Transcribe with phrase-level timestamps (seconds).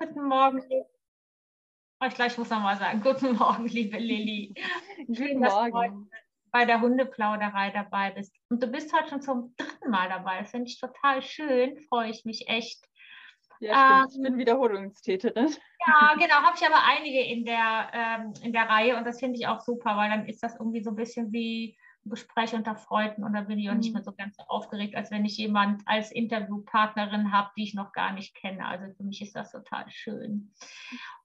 [0.00, 0.62] Guten Morgen.
[2.08, 4.54] Ich gleich muss nochmal sagen, guten Morgen, liebe Lilly.
[5.06, 6.10] Guten Morgen.
[6.50, 8.34] bei der Hundeplauderei dabei bist.
[8.48, 10.44] Und du bist heute schon zum dritten Mal dabei.
[10.44, 11.78] Finde ich total schön.
[11.90, 12.82] Freue ich mich echt.
[13.60, 14.14] Ja, stimmt.
[14.16, 15.54] Ähm, ich bin Wiederholungstäterin.
[15.86, 16.36] Ja, genau.
[16.36, 19.60] Habe ich aber einige in der, ähm, in der Reihe und das finde ich auch
[19.60, 23.42] super, weil dann ist das irgendwie so ein bisschen wie Gespräch unter Freunden und da
[23.42, 23.94] bin ich auch nicht mhm.
[23.94, 28.12] mehr so ganz aufgeregt, als wenn ich jemand als Interviewpartnerin habe, die ich noch gar
[28.12, 28.66] nicht kenne.
[28.66, 30.52] Also für mich ist das total schön.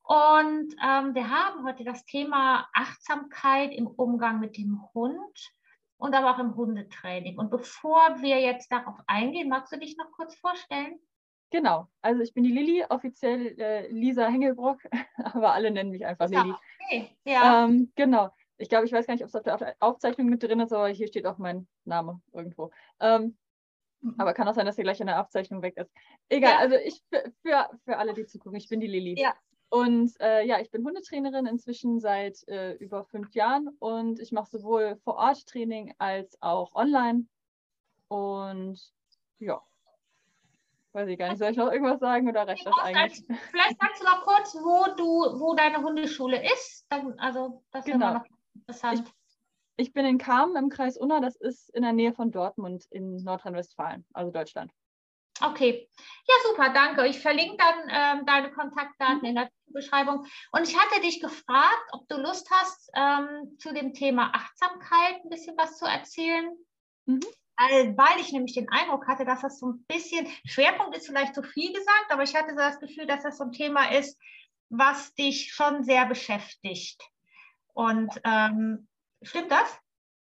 [0.04, 5.54] Und ähm, wir haben heute das Thema Achtsamkeit im Umgang mit dem Hund
[5.98, 7.40] und aber auch im Hundetraining.
[7.40, 11.00] Und bevor wir jetzt darauf eingehen, magst du dich noch kurz vorstellen?
[11.52, 14.80] Genau, also ich bin die Lilly, offiziell äh, Lisa Hengelbrock,
[15.18, 16.56] aber alle nennen mich einfach ja, Lilly.
[16.84, 17.18] Okay.
[17.24, 17.66] Ja.
[17.66, 20.60] Ähm, genau, ich glaube, ich weiß gar nicht, ob es auf der Aufzeichnung mit drin
[20.60, 22.72] ist, aber hier steht auch mein Name irgendwo.
[23.00, 23.38] Ähm,
[24.02, 24.16] mhm.
[24.18, 25.92] aber kann auch sein, dass er gleich in der Aufzeichnung weg ist.
[26.30, 26.60] Egal, ja.
[26.60, 29.20] also ich für, für, alle, die zugucken, ich bin die Lilly.
[29.20, 29.34] Ja.
[29.70, 34.50] Und äh, ja, ich bin Hundetrainerin inzwischen seit äh, über fünf Jahren und ich mache
[34.50, 37.26] sowohl vor Ort Training als auch online.
[38.08, 38.80] Und
[39.40, 39.62] ja,
[40.96, 41.40] Weiß ich gar nicht.
[41.40, 43.22] Soll ich noch irgendwas sagen oder reicht das eigentlich?
[43.52, 46.88] Vielleicht sagst du noch kurz, wo du, wo deine Hundeschule ist.
[47.18, 48.14] Also das genau.
[48.14, 48.24] noch
[48.56, 49.04] interessant.
[49.78, 52.86] Ich, ich, bin in Kamen im Kreis Unna, das ist in der Nähe von Dortmund
[52.92, 54.72] in Nordrhein-Westfalen, also Deutschland.
[55.42, 55.90] Okay,
[56.28, 57.06] ja super, danke.
[57.08, 60.26] Ich verlinke dann ähm, deine Kontaktdaten in der Beschreibung.
[60.54, 65.30] Und ich hatte dich gefragt, ob du Lust hast, ähm, zu dem Thema Achtsamkeit ein
[65.30, 66.56] bisschen was zu erzählen.
[67.06, 67.20] Mhm
[67.58, 71.44] weil ich nämlich den Eindruck hatte, dass das so ein bisschen, Schwerpunkt ist vielleicht zu
[71.44, 74.20] viel gesagt, aber ich hatte so das Gefühl, dass das so ein Thema ist,
[74.70, 77.02] was dich schon sehr beschäftigt.
[77.76, 78.88] Und ähm,
[79.22, 79.80] stimmt das?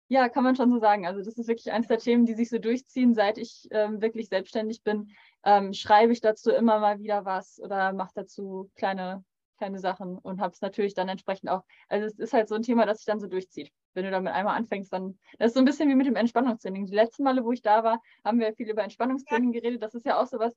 [0.08, 1.06] Ja, kann man schon so sagen.
[1.06, 4.30] Also das ist wirklich eines der Themen, die sich so durchziehen, seit ich ähm, wirklich
[4.30, 5.12] selbstständig bin.
[5.44, 9.24] Ähm, schreibe ich dazu immer mal wieder was oder mache dazu kleine
[9.62, 11.64] kleine Sachen und habe es natürlich dann entsprechend auch.
[11.88, 13.72] Also es ist halt so ein Thema, das sich dann so durchzieht.
[13.94, 16.88] Wenn du damit einmal anfängst, dann das ist so ein bisschen wie mit dem Entspannungstraining.
[16.88, 19.60] Die letzten Male, wo ich da war, haben wir viel über Entspannungstraining ja.
[19.60, 19.84] geredet.
[19.84, 20.52] Das ist ja auch sowas,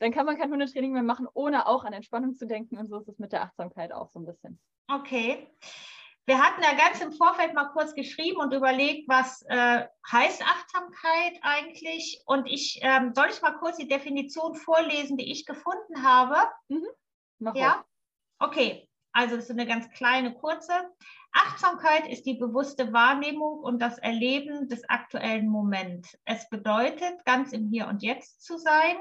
[0.00, 2.78] dann kann man kein Hundetraining mehr machen, ohne auch an Entspannung zu denken.
[2.78, 4.58] Und so ist es mit der Achtsamkeit auch so ein bisschen.
[4.88, 5.46] Okay.
[6.26, 11.38] Wir hatten ja ganz im Vorfeld mal kurz geschrieben und überlegt, was äh, heißt Achtsamkeit
[11.42, 12.20] eigentlich.
[12.26, 16.36] Und ich ähm, soll ich mal kurz die Definition vorlesen, die ich gefunden habe.
[16.68, 16.86] Mhm.
[17.38, 17.78] Mach ja.
[17.78, 18.48] Auf.
[18.48, 20.72] Okay, also das ist eine ganz kleine, kurze.
[21.32, 26.18] Achtsamkeit ist die bewusste Wahrnehmung und das Erleben des aktuellen Moments.
[26.24, 28.96] Es bedeutet, ganz im Hier und Jetzt zu sein,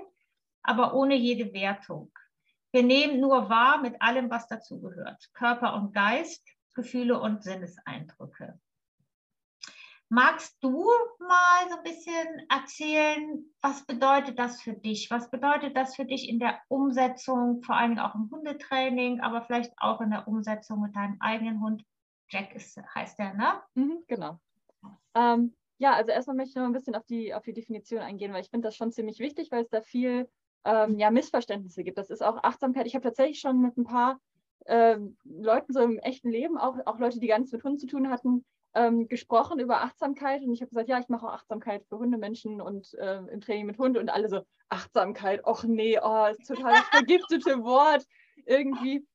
[0.61, 2.11] aber ohne jede Wertung.
[2.71, 5.29] Wir nehmen nur wahr mit allem, was dazugehört.
[5.33, 8.59] Körper und Geist, Gefühle und Sinneseindrücke.
[10.09, 10.85] Magst du
[11.19, 15.09] mal so ein bisschen erzählen, was bedeutet das für dich?
[15.09, 19.73] Was bedeutet das für dich in der Umsetzung, vor allem auch im Hundetraining, aber vielleicht
[19.77, 21.83] auch in der Umsetzung mit deinem eigenen Hund?
[22.29, 23.61] Jack ist, heißt der, ne?
[23.73, 24.39] Mhm, genau.
[25.15, 28.31] Ähm, ja, also erstmal möchte ich noch ein bisschen auf die, auf die Definition eingehen,
[28.31, 30.29] weil ich finde das schon ziemlich wichtig, weil es da viel
[30.65, 31.97] ähm, ja, Missverständnisse gibt.
[31.97, 32.85] Das ist auch Achtsamkeit.
[32.85, 34.19] Ich habe tatsächlich schon mit ein paar
[34.65, 37.87] ähm, Leuten so im echten Leben, auch, auch Leute, die gar nichts mit Hunden zu
[37.87, 41.85] tun hatten, ähm, gesprochen über Achtsamkeit und ich habe gesagt, ja, ich mache auch Achtsamkeit
[41.87, 46.25] für Hundemenschen und äh, im Training mit Hunden und alle so, Achtsamkeit, ach nee, oh,
[46.25, 48.05] ist total das vergiftete Wort
[48.45, 49.07] irgendwie.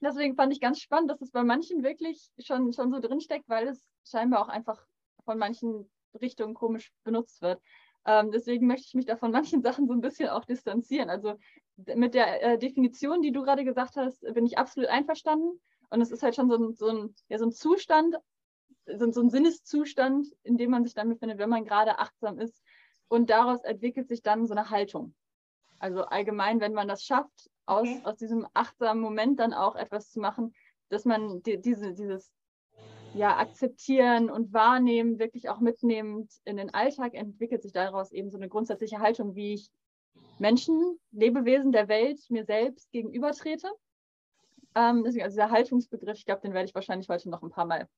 [0.00, 3.68] Deswegen fand ich ganz spannend, dass es bei manchen wirklich schon, schon so drinsteckt, weil
[3.68, 4.86] es scheinbar auch einfach
[5.24, 7.60] von manchen Richtungen komisch benutzt wird.
[8.06, 11.10] Ähm, deswegen möchte ich mich da von manchen Sachen so ein bisschen auch distanzieren.
[11.10, 11.34] Also
[11.76, 15.60] mit der äh, Definition, die du gerade gesagt hast, bin ich absolut einverstanden.
[15.90, 18.16] Und es ist halt schon so ein, so ein, ja, so ein Zustand,
[18.86, 22.62] so, so ein Sinneszustand, in dem man sich dann befindet, wenn man gerade achtsam ist.
[23.08, 25.14] Und daraus entwickelt sich dann so eine Haltung.
[25.78, 28.00] Also allgemein, wenn man das schafft, aus, okay.
[28.04, 30.54] aus diesem achtsamen Moment dann auch etwas zu machen,
[30.88, 32.32] dass man die, diese, dieses
[33.16, 38.36] ja, Akzeptieren und Wahrnehmen wirklich auch mitnehmend in den Alltag, entwickelt sich daraus eben so
[38.36, 39.70] eine grundsätzliche Haltung, wie ich
[40.38, 43.68] Menschen, Lebewesen der Welt, mir selbst gegenübertrete.
[44.74, 47.64] Ähm, deswegen, also dieser Haltungsbegriff, ich glaube, den werde ich wahrscheinlich heute noch ein paar
[47.64, 47.88] Mal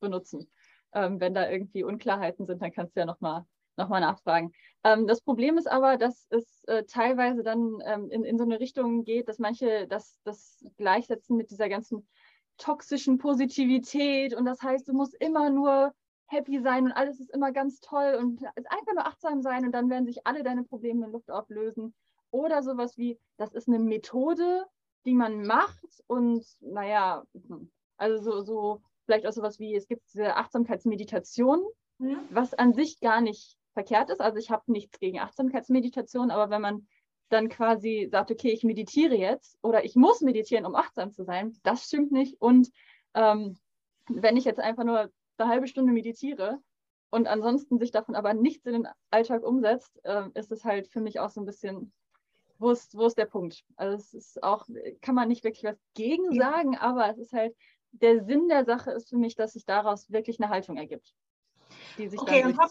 [0.00, 0.48] benutzen.
[0.92, 3.44] Ähm, wenn da irgendwie Unklarheiten sind, dann kannst du ja nochmal
[3.78, 4.52] noch mal nachfragen.
[4.84, 8.60] Ähm, das Problem ist aber, dass es äh, teilweise dann ähm, in, in so eine
[8.60, 12.06] Richtung geht, dass manche das, das gleichsetzen mit dieser ganzen
[12.58, 15.92] toxischen Positivität und das heißt, du musst immer nur
[16.26, 19.72] happy sein und alles ist immer ganz toll und es einfach nur achtsam sein und
[19.72, 21.94] dann werden sich alle deine Probleme in Luft auflösen.
[22.30, 24.66] Oder sowas wie, das ist eine Methode,
[25.06, 27.24] die man macht und naja,
[27.96, 31.64] also so, so vielleicht auch sowas wie, es gibt diese Achtsamkeitsmeditation,
[31.98, 32.18] mhm.
[32.30, 34.20] was an sich gar nicht verkehrt ist.
[34.20, 36.86] Also ich habe nichts gegen Achtsamkeitsmeditation, aber wenn man
[37.28, 41.56] dann quasi sagt, okay, ich meditiere jetzt oder ich muss meditieren, um achtsam zu sein,
[41.62, 42.40] das stimmt nicht.
[42.40, 42.70] Und
[43.14, 43.58] ähm,
[44.08, 46.58] wenn ich jetzt einfach nur eine halbe Stunde meditiere
[47.10, 51.00] und ansonsten sich davon aber nichts in den Alltag umsetzt, äh, ist es halt für
[51.00, 51.92] mich auch so ein bisschen,
[52.58, 53.64] wo ist, wo ist der Punkt?
[53.76, 54.66] Also es ist auch,
[55.00, 57.54] kann man nicht wirklich was gegen sagen, aber es ist halt,
[57.92, 61.14] der Sinn der Sache ist für mich, dass sich daraus wirklich eine Haltung ergibt.
[61.96, 62.70] Die sich okay, dann, dann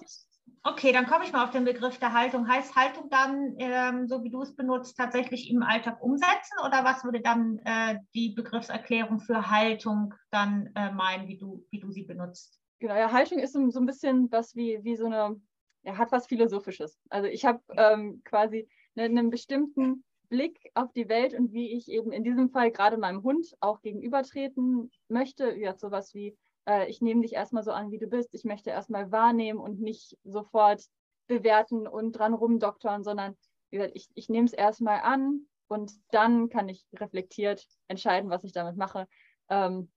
[0.64, 2.48] Okay, dann komme ich mal auf den Begriff der Haltung.
[2.48, 7.06] Heißt Haltung dann, ähm, so wie du es benutzt, tatsächlich im Alltag umsetzen oder was
[7.06, 12.04] würde dann äh, die Begriffserklärung für Haltung dann äh, meinen, wie du, wie du sie
[12.04, 12.60] benutzt?
[12.80, 15.40] Genau, ja, Haltung ist so, ein bisschen was wie, wie so eine,
[15.84, 17.00] ja, hat was Philosophisches.
[17.10, 18.68] Also ich habe ähm, quasi
[18.98, 22.98] einen, einen bestimmten Blick auf die Welt und wie ich eben in diesem Fall gerade
[22.98, 25.56] meinem Hund auch gegenübertreten möchte.
[25.56, 26.36] Ja, sowas wie
[26.68, 28.34] äh, ich nehme dich erstmal so an, wie du bist.
[28.34, 30.84] Ich möchte erstmal wahrnehmen und nicht sofort
[31.28, 33.36] bewerten und dran rumdoktern, sondern
[33.70, 38.44] wie gesagt, ich, ich nehme es erstmal an und dann kann ich reflektiert entscheiden, was
[38.44, 39.08] ich damit mache.
[39.50, 39.92] Ähm,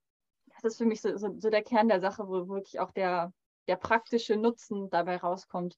[0.55, 3.33] das ist für mich so, so, so, der Kern der Sache, wo wirklich auch der,
[3.69, 5.77] der praktische Nutzen dabei rauskommt.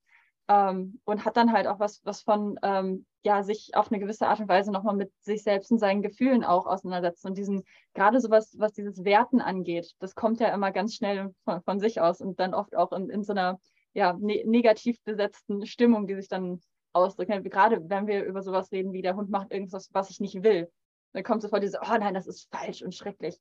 [0.48, 4.26] Ähm, und hat dann halt auch was, was von ähm, ja, sich auf eine gewisse
[4.26, 7.28] Art und Weise nochmal mit sich selbst und seinen Gefühlen auch auseinandersetzen.
[7.28, 7.62] Und diesen,
[7.94, 12.00] gerade sowas, was dieses Werten angeht, das kommt ja immer ganz schnell von, von sich
[12.00, 13.60] aus und dann oft auch in, in so einer
[13.94, 16.60] ja, ne negativ besetzten Stimmung, die sich dann
[16.92, 17.30] ausdrückt.
[17.44, 20.70] Gerade wenn wir über sowas reden, wie der Hund macht irgendwas, was ich nicht will,
[21.12, 23.38] dann kommt sofort diese, oh nein, das ist falsch und schrecklich.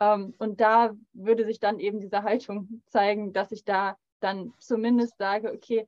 [0.00, 5.18] Ähm, und da würde sich dann eben diese Haltung zeigen, dass ich da dann zumindest
[5.18, 5.86] sage, okay,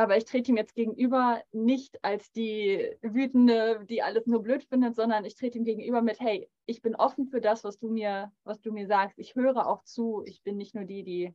[0.00, 4.96] aber ich trete ihm jetzt gegenüber nicht als die Wütende, die alles nur blöd findet,
[4.96, 8.32] sondern ich trete ihm gegenüber mit, hey, ich bin offen für das, was du mir,
[8.44, 9.18] was du mir sagst.
[9.18, 10.22] Ich höre auch zu.
[10.24, 11.34] Ich bin nicht nur die, die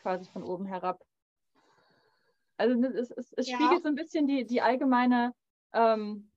[0.00, 1.00] quasi von oben herab.
[2.56, 3.54] Also es, es, es ja.
[3.54, 5.32] spiegelt so ein bisschen die, die allgemeine,
[5.72, 6.28] ähm,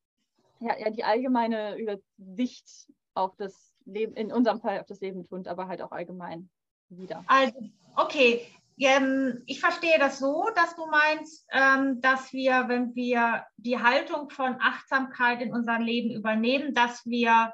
[0.59, 5.31] ja, ja, die allgemeine Sicht auf das Leben, in unserem Fall auf das Leben mit
[5.31, 6.47] Hund, aber halt auch allgemein
[6.89, 7.23] wieder.
[7.25, 7.57] Also,
[7.95, 8.45] okay,
[8.77, 14.29] ähm, ich verstehe das so, dass du meinst, ähm, dass wir, wenn wir die Haltung
[14.29, 17.53] von Achtsamkeit in unser Leben übernehmen, dass wir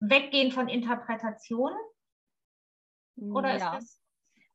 [0.00, 1.78] weggehen von Interpretationen?
[3.16, 3.76] Oder ja.
[3.76, 4.00] ist das?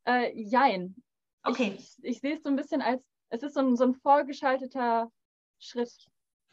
[0.06, 0.96] Äh, jein.
[1.44, 1.76] Okay.
[1.78, 3.94] Ich, ich, ich, sehe es so ein bisschen als, es ist so ein, so ein
[3.96, 5.12] vorgeschalteter
[5.60, 5.92] Schritt.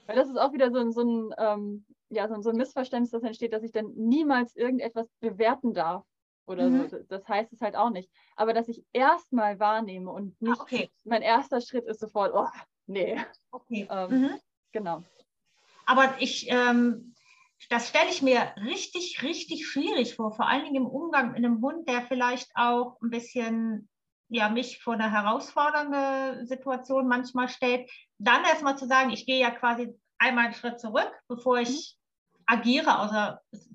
[0.06, 3.10] Weil das ist auch wieder so, ein, so ein, ähm, ja, so, so ein Missverständnis,
[3.10, 6.04] das entsteht, dass ich dann niemals irgendetwas bewerten darf
[6.46, 6.88] oder mhm.
[6.88, 6.98] so.
[7.08, 8.10] Das heißt es halt auch nicht.
[8.37, 10.90] Aber dass ich erstmal wahrnehme und ah, nicht, okay.
[11.04, 12.48] mein erster Schritt ist sofort, oh,
[12.87, 13.20] nee.
[13.50, 13.88] Okay.
[13.90, 14.40] Ähm, mhm.
[14.72, 15.02] Genau.
[15.87, 17.14] Aber ich, ähm,
[17.70, 21.62] das stelle ich mir richtig, richtig schwierig vor, vor allen Dingen im Umgang mit einem
[21.62, 23.88] Hund, der vielleicht auch ein bisschen
[24.28, 29.50] ja, mich vor eine herausfordernde Situation manchmal stellt, dann erstmal zu sagen, ich gehe ja
[29.50, 31.96] quasi einmal einen Schritt zurück, bevor ich
[32.32, 32.43] mhm.
[32.46, 33.69] agiere, außer es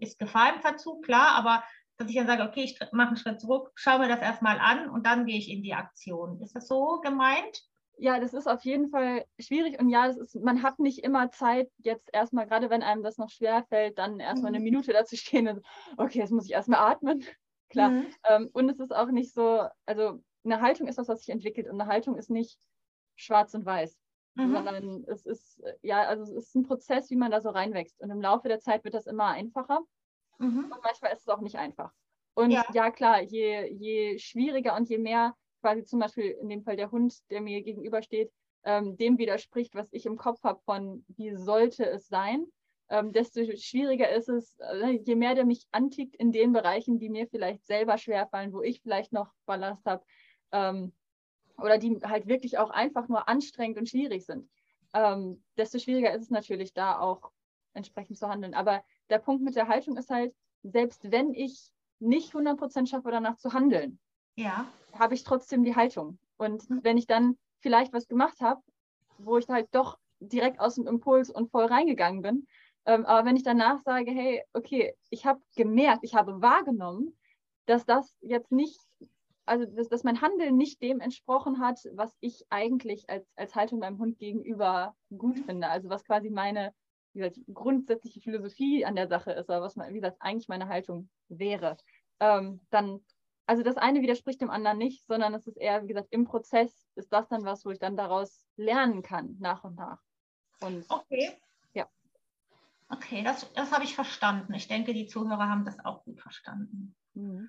[0.00, 1.64] ist Gefahr im Verzug, klar, aber
[1.98, 4.88] dass ich dann sage, okay, ich mache einen Schritt zurück, schaue mir das erstmal an
[4.88, 6.40] und dann gehe ich in die Aktion.
[6.40, 7.62] Ist das so gemeint?
[7.98, 11.70] Ja, das ist auf jeden Fall schwierig und ja, ist, man hat nicht immer Zeit,
[11.78, 14.56] jetzt erstmal, gerade wenn einem das noch schwer fällt, dann erstmal mhm.
[14.56, 15.66] eine Minute dazu stehen und
[15.96, 17.24] okay, jetzt muss ich erstmal atmen.
[17.70, 17.90] Klar.
[17.90, 18.06] Mhm.
[18.28, 21.66] Ähm, und es ist auch nicht so, also eine Haltung ist was, was sich entwickelt
[21.66, 22.58] und eine Haltung ist nicht
[23.16, 23.98] schwarz und weiß.
[24.34, 24.52] Mhm.
[24.52, 28.00] Sondern es ist, ja, also es ist ein Prozess, wie man da so reinwächst.
[28.00, 29.80] Und im Laufe der Zeit wird das immer einfacher.
[30.38, 30.70] Mhm.
[30.72, 31.92] Und manchmal ist es auch nicht einfach.
[32.34, 36.62] Und ja, ja klar, je, je schwieriger und je mehr quasi zum Beispiel in dem
[36.62, 38.30] Fall der Hund, der mir gegenübersteht,
[38.64, 42.46] ähm, dem widerspricht, was ich im Kopf habe von, wie sollte es sein,
[42.88, 47.08] ähm, desto schwieriger ist es, äh, je mehr der mich antickt in den Bereichen, die
[47.08, 50.04] mir vielleicht selber schwerfallen, wo ich vielleicht noch Ballast habe
[50.52, 50.92] ähm,
[51.58, 54.48] oder die halt wirklich auch einfach nur anstrengend und schwierig sind,
[54.94, 57.32] ähm, desto schwieriger ist es natürlich da auch
[57.72, 58.54] entsprechend zu handeln.
[58.54, 63.36] Aber der Punkt mit der Haltung ist halt, selbst wenn ich nicht 100% schaffe, danach
[63.36, 63.98] zu handeln,
[64.36, 64.66] ja.
[64.92, 66.18] habe ich trotzdem die Haltung.
[66.36, 66.80] Und mhm.
[66.82, 68.60] wenn ich dann vielleicht was gemacht habe,
[69.18, 72.46] wo ich halt doch direkt aus dem Impuls und voll reingegangen bin,
[72.86, 77.16] ähm, aber wenn ich danach sage, hey, okay, ich habe gemerkt, ich habe wahrgenommen,
[77.66, 78.80] dass das jetzt nicht,
[79.44, 83.80] also dass, dass, mein Handeln nicht dem entsprochen hat, was ich eigentlich als, als Haltung
[83.80, 85.44] meinem Hund gegenüber gut mhm.
[85.44, 85.68] finde.
[85.68, 86.72] Also was quasi meine
[87.16, 91.08] wie gesagt, grundsätzliche Philosophie an der Sache ist, aber was, wie gesagt, eigentlich meine Haltung
[91.28, 91.78] wäre,
[92.20, 93.00] ähm, dann,
[93.46, 96.86] also das eine widerspricht dem anderen nicht, sondern es ist eher, wie gesagt, im Prozess
[96.94, 100.02] ist das dann was, wo ich dann daraus lernen kann, nach und nach.
[100.60, 101.32] Und, okay.
[101.72, 101.88] Ja.
[102.90, 104.52] Okay, das, das habe ich verstanden.
[104.52, 106.94] Ich denke, die Zuhörer haben das auch gut verstanden.
[107.14, 107.48] Mhm.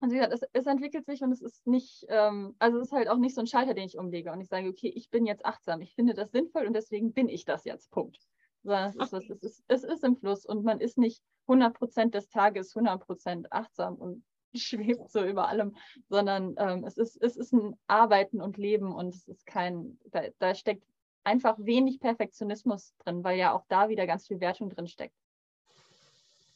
[0.00, 2.92] Also wie gesagt, es, es, entwickelt sich und es ist nicht, ähm, also es ist
[2.92, 5.26] halt auch nicht so ein Schalter, den ich umlege und ich sage, okay, ich bin
[5.26, 8.28] jetzt achtsam, ich finde das sinnvoll und deswegen bin ich das jetzt, Punkt.
[8.62, 12.28] Sondern es ist, es ist, es ist im Fluss und man ist nicht 100% des
[12.28, 14.24] Tages 100% achtsam und
[14.54, 15.76] schwebt so über allem,
[16.08, 20.22] sondern ähm, es, ist, es ist ein Arbeiten und Leben und es ist kein, da,
[20.38, 20.84] da steckt
[21.24, 25.14] einfach wenig Perfektionismus drin, weil ja auch da wieder ganz viel Wertung drin steckt.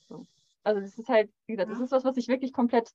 [0.08, 0.24] So.
[0.64, 2.90] Also das ist halt, wie gesagt, das ist was, was sich wirklich komplett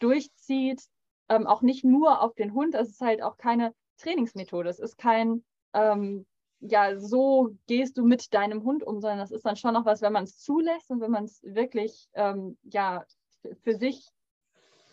[0.00, 0.82] durchzieht,
[1.28, 4.98] ähm, auch nicht nur auf den Hund, es ist halt auch keine Trainingsmethode, es ist
[4.98, 6.26] kein, ähm,
[6.60, 10.02] ja, so gehst du mit deinem Hund um, sondern das ist dann schon noch was,
[10.02, 13.04] wenn man es zulässt und wenn man es wirklich, ähm, ja,
[13.62, 14.08] für sich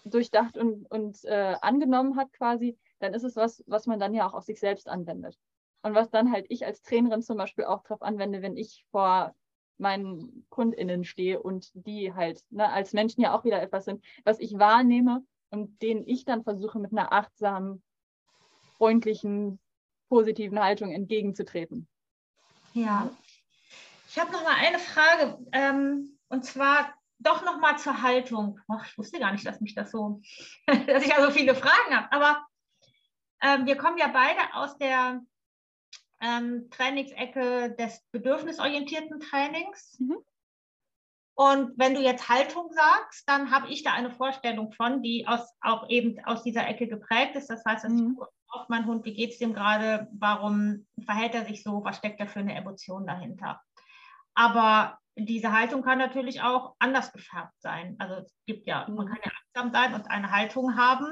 [0.05, 4.27] durchdacht und, und äh, angenommen hat quasi, dann ist es was, was man dann ja
[4.27, 5.37] auch auf sich selbst anwendet.
[5.81, 9.35] Und was dann halt ich als Trainerin zum Beispiel auch darauf anwende, wenn ich vor
[9.77, 14.39] meinen KundInnen stehe und die halt ne, als Menschen ja auch wieder etwas sind, was
[14.39, 17.83] ich wahrnehme und denen ich dann versuche mit einer achtsamen,
[18.77, 19.59] freundlichen,
[20.09, 21.87] positiven Haltung entgegenzutreten.
[22.73, 23.09] Ja,
[24.09, 28.59] ich habe noch mal eine Frage ähm, und zwar doch noch mal zur Haltung.
[28.67, 30.21] Och, ich wusste gar nicht, dass mich das so,
[30.67, 32.11] dass ich ja so viele Fragen habe.
[32.11, 32.45] Aber
[33.41, 35.21] ähm, wir kommen ja beide aus der
[36.21, 39.99] ähm, Trainingsecke des bedürfnisorientierten Trainings.
[39.99, 40.17] Mhm.
[41.35, 45.41] Und wenn du jetzt Haltung sagst, dann habe ich da eine Vorstellung von, die aus,
[45.61, 47.49] auch eben aus dieser Ecke geprägt ist.
[47.49, 48.19] Das heißt, mhm.
[48.53, 52.19] Auf mein Hund, wie geht es dem gerade, warum verhält er sich so, was steckt
[52.19, 53.61] da für eine Emotion dahinter.
[54.35, 57.95] Aber diese Haltung kann natürlich auch anders gefärbt sein.
[57.99, 58.95] Also es gibt ja, mhm.
[58.95, 61.07] man kann ja achtsam sein und eine Haltung haben,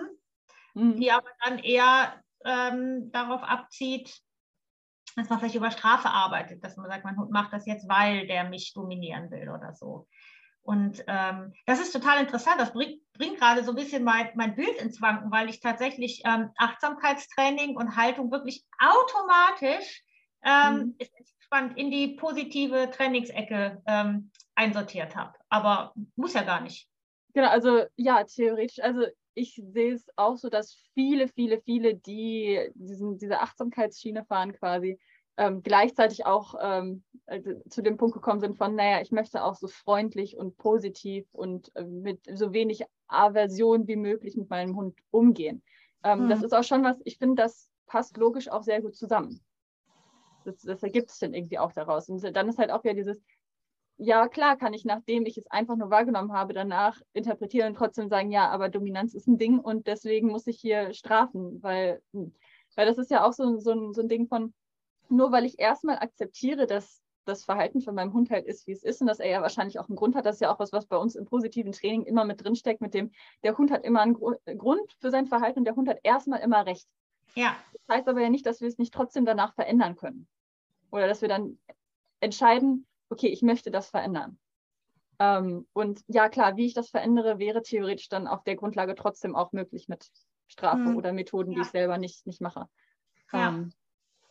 [0.73, 0.95] mhm.
[0.95, 4.21] die aber dann eher ähm, darauf abzieht,
[5.15, 8.27] dass man vielleicht über Strafe arbeitet, dass man sagt, mein Hund macht das jetzt, weil
[8.27, 10.07] der mich dominieren will oder so.
[10.63, 12.59] Und ähm, das ist total interessant.
[12.59, 16.21] Das bringt, bringt gerade so ein bisschen mein, mein Bild ins Wanken, weil ich tatsächlich
[16.25, 20.03] ähm, Achtsamkeitstraining und Haltung wirklich automatisch
[20.43, 20.95] ähm, mhm.
[21.39, 25.33] spannend in die positive Trainingsecke ähm, einsortiert habe.
[25.49, 26.87] Aber muss ja gar nicht.
[27.33, 28.79] Genau, also ja, theoretisch.
[28.79, 34.53] Also ich sehe es auch so, dass viele, viele, viele, die diesen, diese Achtsamkeitsschiene fahren
[34.53, 34.99] quasi,
[35.41, 39.55] ähm, gleichzeitig auch ähm, also zu dem Punkt gekommen sind von, naja, ich möchte auch
[39.55, 44.99] so freundlich und positiv und äh, mit so wenig Aversion wie möglich mit meinem Hund
[45.09, 45.63] umgehen.
[46.03, 46.29] Ähm, mhm.
[46.29, 49.41] Das ist auch schon was, ich finde, das passt logisch auch sehr gut zusammen.
[50.45, 52.07] Das, das ergibt es dann irgendwie auch daraus.
[52.07, 53.19] Und dann ist halt auch wieder dieses,
[53.97, 58.09] ja, klar kann ich, nachdem ich es einfach nur wahrgenommen habe, danach interpretieren und trotzdem
[58.09, 62.31] sagen, ja, aber Dominanz ist ein Ding und deswegen muss ich hier strafen, weil, hm,
[62.75, 64.53] weil das ist ja auch so, so, ein, so ein Ding von,
[65.11, 68.83] nur weil ich erstmal akzeptiere, dass das Verhalten von meinem Hund halt ist, wie es
[68.83, 70.25] ist und dass er ja wahrscheinlich auch einen Grund hat.
[70.25, 72.93] Das ist ja auch was, was bei uns im positiven Training immer mit drinsteckt, mit
[72.93, 73.11] dem,
[73.43, 76.39] der Hund hat immer einen Gru Grund für sein Verhalten und der Hund hat erstmal
[76.39, 76.87] immer recht.
[77.35, 77.55] Ja.
[77.73, 80.27] Das heißt aber ja nicht, dass wir es nicht trotzdem danach verändern können.
[80.91, 81.59] Oder dass wir dann
[82.19, 84.37] entscheiden, okay, ich möchte das verändern.
[85.19, 89.35] Ähm, und ja, klar, wie ich das verändere, wäre theoretisch dann auf der Grundlage trotzdem
[89.35, 90.09] auch möglich mit
[90.47, 90.97] Strafe hm.
[90.97, 91.57] oder Methoden, ja.
[91.57, 92.67] die ich selber nicht, nicht mache.
[93.31, 93.49] Ja.
[93.49, 93.71] Ähm,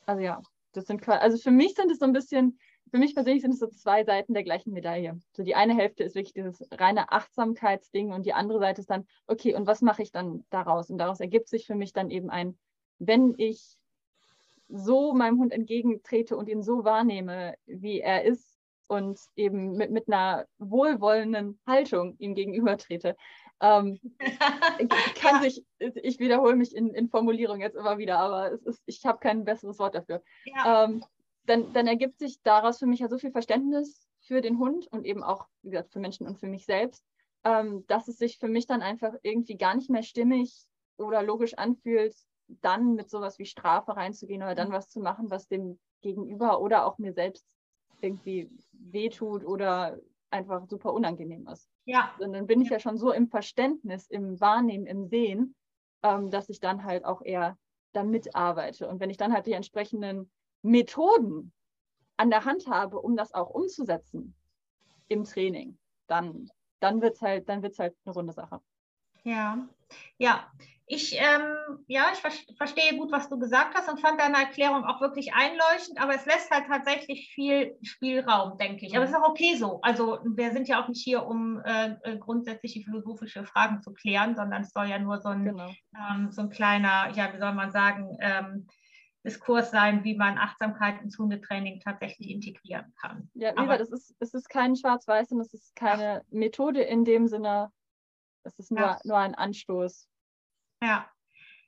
[0.04, 2.58] also ja, das sind also für mich sind es so ein bisschen,
[2.90, 5.20] für mich persönlich sind es so zwei Seiten der gleichen Medaille.
[5.32, 9.06] So die eine Hälfte ist wirklich dieses reine Achtsamkeitsding und die andere Seite ist dann,
[9.26, 10.90] okay, und was mache ich dann daraus?
[10.90, 12.58] Und daraus ergibt sich für mich dann eben ein,
[12.98, 13.76] wenn ich
[14.68, 18.60] so meinem Hund entgegentrete und ihn so wahrnehme, wie er ist,
[18.90, 23.16] und eben mit, mit einer wohlwollenden Haltung ihm gegenüber trete.
[23.60, 23.98] Ähm,
[25.16, 29.04] kann sich, ich wiederhole mich in, in Formulierung jetzt immer wieder, aber es ist, ich
[29.04, 30.22] habe kein besseres Wort dafür.
[30.44, 30.84] Ja.
[30.84, 31.04] Ähm,
[31.44, 35.04] dann, dann ergibt sich daraus für mich ja so viel Verständnis für den Hund und
[35.04, 37.04] eben auch, wie gesagt, für Menschen und für mich selbst,
[37.44, 40.54] ähm, dass es sich für mich dann einfach irgendwie gar nicht mehr stimmig
[40.96, 42.14] oder logisch anfühlt,
[42.46, 44.72] dann mit sowas wie Strafe reinzugehen oder dann mhm.
[44.72, 47.46] was zu machen, was dem Gegenüber oder auch mir selbst
[48.00, 49.98] irgendwie wehtut oder
[50.30, 51.68] einfach super unangenehm ist.
[51.84, 52.14] Ja.
[52.18, 55.54] Und dann bin ich ja schon so im Verständnis, im Wahrnehmen, im Sehen,
[56.02, 57.58] ähm, dass ich dann halt auch eher
[57.92, 58.88] damit arbeite.
[58.88, 60.30] Und wenn ich dann halt die entsprechenden
[60.62, 61.52] Methoden
[62.16, 64.34] an der Hand habe, um das auch umzusetzen
[65.08, 68.60] im Training, dann, dann wird es halt, halt eine runde Sache.
[69.24, 69.68] Ja,
[70.18, 70.50] ja.
[70.92, 74.84] Ich, ähm, ja, ich ver verstehe gut, was du gesagt hast und fand deine Erklärung
[74.84, 78.96] auch wirklich einleuchtend, aber es lässt halt tatsächlich viel Spielraum, denke ich.
[78.96, 79.80] Aber es ist auch okay so.
[79.82, 84.34] Also wir sind ja auch nicht hier, um äh, äh, grundsätzliche philosophische Fragen zu klären,
[84.34, 85.70] sondern es soll ja nur so ein, genau.
[85.96, 88.66] ähm, so ein kleiner, ja, wie soll man sagen, ähm,
[89.24, 93.30] Diskurs sein, wie man Achtsamkeit ins Hundetraining tatsächlich integrieren kann.
[93.34, 97.28] Ja, Eva, das ist, es ist kein Schwarz-Weiß und es ist keine Methode in dem
[97.28, 97.70] Sinne,
[98.42, 98.98] Es ist nur, ja.
[99.04, 100.09] nur ein Anstoß.
[100.82, 101.10] Ja.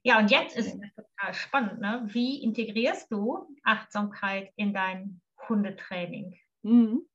[0.04, 1.80] Ja, und jetzt ist es total spannend.
[1.80, 2.02] Ne?
[2.06, 6.36] Wie integrierst du Achtsamkeit in dein Hundetraining?
[6.62, 7.06] Mhm.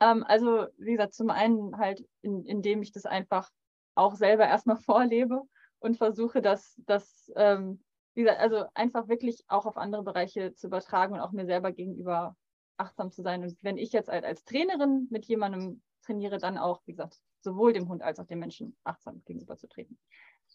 [0.00, 3.50] Ähm, also, wie gesagt, zum einen halt, in, indem ich das einfach
[3.94, 5.42] auch selber erstmal vorlebe
[5.80, 7.82] und versuche, das, das ähm,
[8.14, 11.70] wie gesagt, also einfach wirklich auch auf andere Bereiche zu übertragen und auch mir selber
[11.70, 12.36] gegenüber
[12.76, 13.42] achtsam zu sein.
[13.42, 17.72] Und wenn ich jetzt als, als Trainerin mit jemandem trainiere, dann auch, wie gesagt, sowohl
[17.72, 19.98] dem Hund als auch dem Menschen achtsam gegenüberzutreten.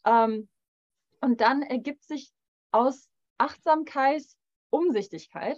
[0.05, 0.49] Ähm,
[1.21, 2.33] und dann ergibt sich
[2.71, 4.23] aus Achtsamkeit
[4.69, 5.57] Umsichtigkeit.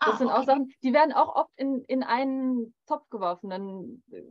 [0.00, 3.50] Das ah, sind auch Sachen, die werden auch oft in, in einen Topf geworfen.
[3.50, 4.22] Dann äh,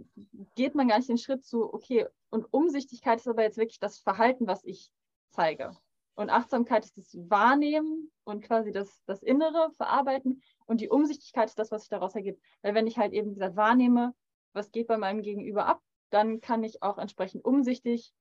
[0.55, 3.99] geht man gar nicht den Schritt zu, okay, und Umsichtigkeit ist aber jetzt wirklich das
[3.99, 4.91] Verhalten, was ich
[5.31, 5.75] zeige.
[6.15, 10.41] Und Achtsamkeit ist das Wahrnehmen und quasi das, das Innere verarbeiten.
[10.65, 12.41] Und die Umsichtigkeit ist das, was sich daraus ergibt.
[12.61, 14.15] Weil wenn ich halt eben, wie gesagt, wahrnehme,
[14.53, 18.13] was geht bei meinem Gegenüber ab, dann kann ich auch entsprechend umsichtig,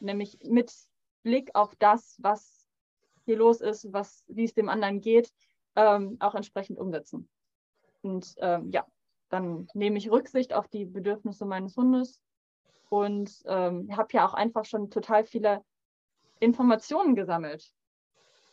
[0.00, 0.72] nämlich mit
[1.22, 2.66] Blick auf das, was
[3.24, 5.32] hier los ist, was, wie es dem anderen geht,
[5.76, 7.28] ähm, auch entsprechend umsetzen.
[8.02, 8.86] Und ähm, ja,
[9.28, 12.20] dann nehme ich Rücksicht auf die Bedürfnisse meines Hundes
[12.90, 15.64] und ähm, habe ja auch einfach schon total viele
[16.40, 17.72] Informationen gesammelt.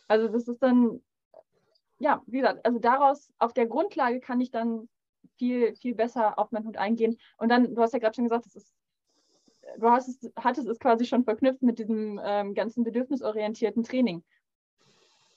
[0.08, 1.02] Also das ist dann,
[1.98, 4.88] ja, wie gesagt, also daraus, auf der Grundlage kann ich dann
[5.36, 7.18] viel, viel besser auf meinen Hund eingehen.
[7.36, 8.72] Und dann, du hast ja gerade schon gesagt, das ist,
[9.78, 14.24] du hast es, hattest es quasi schon verknüpft mit diesem ähm, ganzen bedürfnisorientierten Training.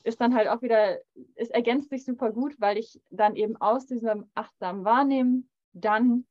[0.04, 1.00] Ist dann halt auch wieder,
[1.36, 6.26] es ergänzt sich super gut, weil ich dann eben aus diesem achtsamen Wahrnehmen dann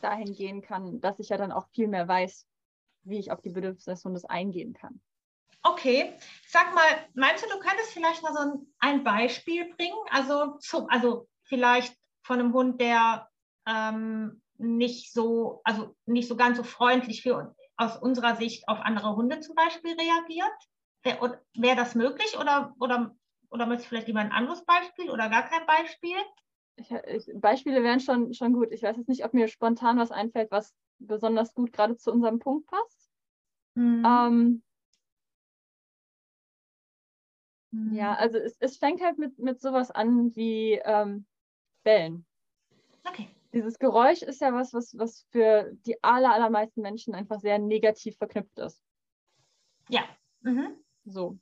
[0.00, 2.46] dahin gehen kann, dass ich ja dann auch viel mehr weiß,
[3.04, 5.00] wie ich auf die Bedürfnisse des Hundes eingehen kann.
[5.62, 6.12] Okay,
[6.46, 9.96] sag mal, meinst du, du könntest vielleicht mal so ein, Beispiel bringen?
[10.10, 13.28] Also, also vielleicht von einem Hund, der
[13.66, 19.16] ähm, nicht so, also nicht so ganz so freundlich für aus unserer Sicht auf andere
[19.16, 20.52] Hunde zum Beispiel reagiert?
[21.02, 23.14] Wäre wär das möglich oder, oder,
[23.50, 26.16] oder möchtest du vielleicht lieber ein anderes Beispiel oder gar kein Beispiel?
[26.76, 28.72] Ich, ich, Beispiele wären schon, schon gut.
[28.72, 32.38] Ich weiß jetzt nicht, ob mir spontan was einfällt, was besonders gut gerade zu unserem
[32.38, 33.10] Punkt passt.
[33.74, 34.04] Mhm.
[34.04, 34.62] Ähm,
[37.92, 38.16] ja, mhm.
[38.18, 41.26] also es, es fängt halt mit, mit sowas an wie ähm,
[41.82, 42.24] Bellen.
[43.04, 43.28] Okay.
[43.54, 48.16] Dieses Geräusch ist ja was, was, was für die aller, allermeisten Menschen einfach sehr negativ
[48.16, 48.82] verknüpft ist.
[49.88, 50.02] Ja.
[50.40, 50.76] Mhm.
[51.04, 51.38] So.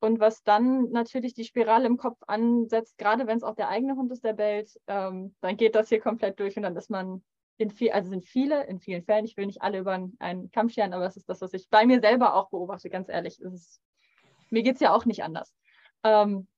[0.00, 3.94] Und was dann natürlich die Spirale im Kopf ansetzt, gerade wenn es auch der eigene
[3.96, 7.22] Hund ist, der bellt, ähm, dann geht das hier komplett durch und dann ist man
[7.58, 10.70] in viel, also sind viele, in vielen Fällen, ich will nicht alle über einen Kamm
[10.70, 13.38] scheren, aber es ist das, was ich bei mir selber auch beobachte, ganz ehrlich.
[13.42, 13.82] Ist,
[14.48, 15.54] mir geht es ja auch nicht anders.
[16.02, 16.48] Ähm,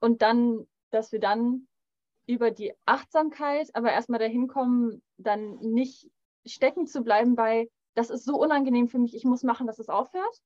[0.00, 1.68] und dann, dass wir dann
[2.30, 6.08] über die Achtsamkeit aber erstmal dahin kommen, dann nicht
[6.46, 9.88] stecken zu bleiben bei, das ist so unangenehm für mich, ich muss machen, dass es
[9.88, 10.40] aufhört.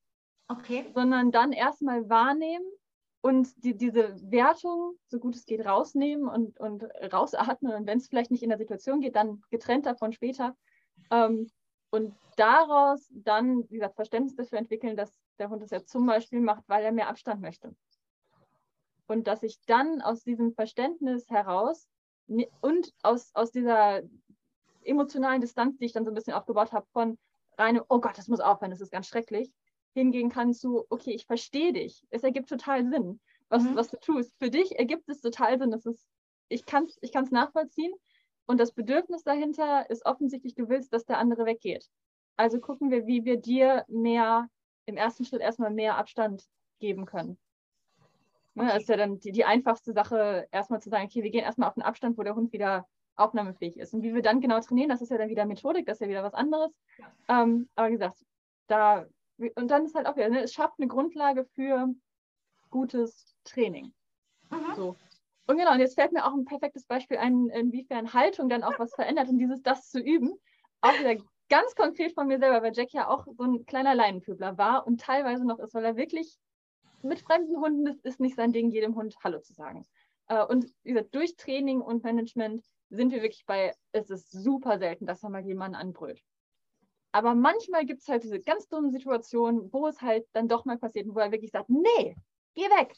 [0.47, 0.85] Okay.
[0.93, 2.65] Sondern dann erstmal wahrnehmen
[3.21, 7.73] und die, diese Wertung, so gut es geht, rausnehmen und, und rausatmen.
[7.73, 10.55] Und wenn es vielleicht nicht in der Situation geht, dann getrennt davon später.
[11.11, 11.49] Ähm,
[11.91, 16.39] und daraus dann, wie gesagt, Verständnis dafür entwickeln, dass der Hund das ja zum Beispiel
[16.39, 17.75] macht, weil er mehr Abstand möchte.
[19.07, 21.87] Und dass ich dann aus diesem Verständnis heraus
[22.61, 24.01] und aus, aus dieser
[24.83, 27.17] emotionalen Distanz, die ich dann so ein bisschen aufgebaut habe, von
[27.57, 29.51] reinem, oh Gott, das muss aufhören, das ist ganz schrecklich,
[29.93, 32.05] hingehen kann zu, okay, ich verstehe dich.
[32.09, 33.75] Es ergibt total Sinn, was, mhm.
[33.75, 34.33] was du tust.
[34.39, 35.71] Für dich ergibt es total Sinn.
[35.71, 36.07] Das ist,
[36.49, 37.93] ich kann es ich kann's nachvollziehen.
[38.45, 41.87] Und das Bedürfnis dahinter ist offensichtlich, du willst, dass der andere weggeht.
[42.37, 44.49] Also gucken wir, wie wir dir mehr,
[44.85, 46.43] im ersten Schritt erstmal mehr Abstand
[46.79, 47.39] geben können.
[48.55, 51.43] Ne, das ist ja dann die, die einfachste Sache, erstmal zu sagen, okay, wir gehen
[51.43, 52.87] erstmal auf einen Abstand, wo der Hund wieder
[53.17, 53.93] aufnahmefähig ist.
[53.93, 56.07] Und wie wir dann genau trainieren, das ist ja dann wieder Methodik, das ist ja
[56.07, 56.71] wieder was anderes.
[56.97, 57.43] Ja.
[57.43, 58.17] Ähm, aber wie gesagt,
[58.67, 59.05] da,
[59.55, 61.93] und dann ist halt auch wieder, ne, es schafft eine Grundlage für
[62.69, 63.93] gutes Training.
[64.49, 64.75] Mhm.
[64.75, 64.95] So.
[65.47, 68.79] Und genau, und jetzt fällt mir auch ein perfektes Beispiel ein, inwiefern Haltung dann auch
[68.79, 70.33] was verändert und dieses das zu üben.
[70.81, 74.57] Auch wieder ganz konkret von mir selber, weil Jack ja auch so ein kleiner Leinenpöbler
[74.57, 76.37] war und teilweise noch ist, weil er wirklich
[77.05, 79.85] mit fremden Hunden, das ist nicht sein Ding, jedem Hund Hallo zu sagen.
[80.27, 84.77] Äh, und wie gesagt, durch Training und Management sind wir wirklich bei, es ist super
[84.77, 86.21] selten, dass er mal jemanden anbrüllt.
[87.11, 90.77] Aber manchmal gibt es halt diese ganz dummen Situationen, wo es halt dann doch mal
[90.77, 92.15] passiert, wo er wirklich sagt, nee,
[92.55, 92.93] geh weg.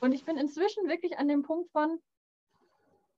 [0.00, 1.98] Und ich bin inzwischen wirklich an dem Punkt von,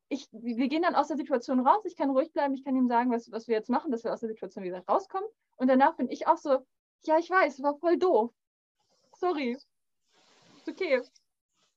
[0.09, 2.89] ich, wir gehen dann aus der Situation raus, ich kann ruhig bleiben, ich kann ihm
[2.89, 5.29] sagen, was, was wir jetzt machen, dass wir aus der Situation wieder rauskommen.
[5.57, 6.65] Und danach bin ich auch so,
[7.05, 8.33] ja, ich weiß, war voll doof.
[9.17, 9.59] Sorry,
[10.69, 11.03] okay,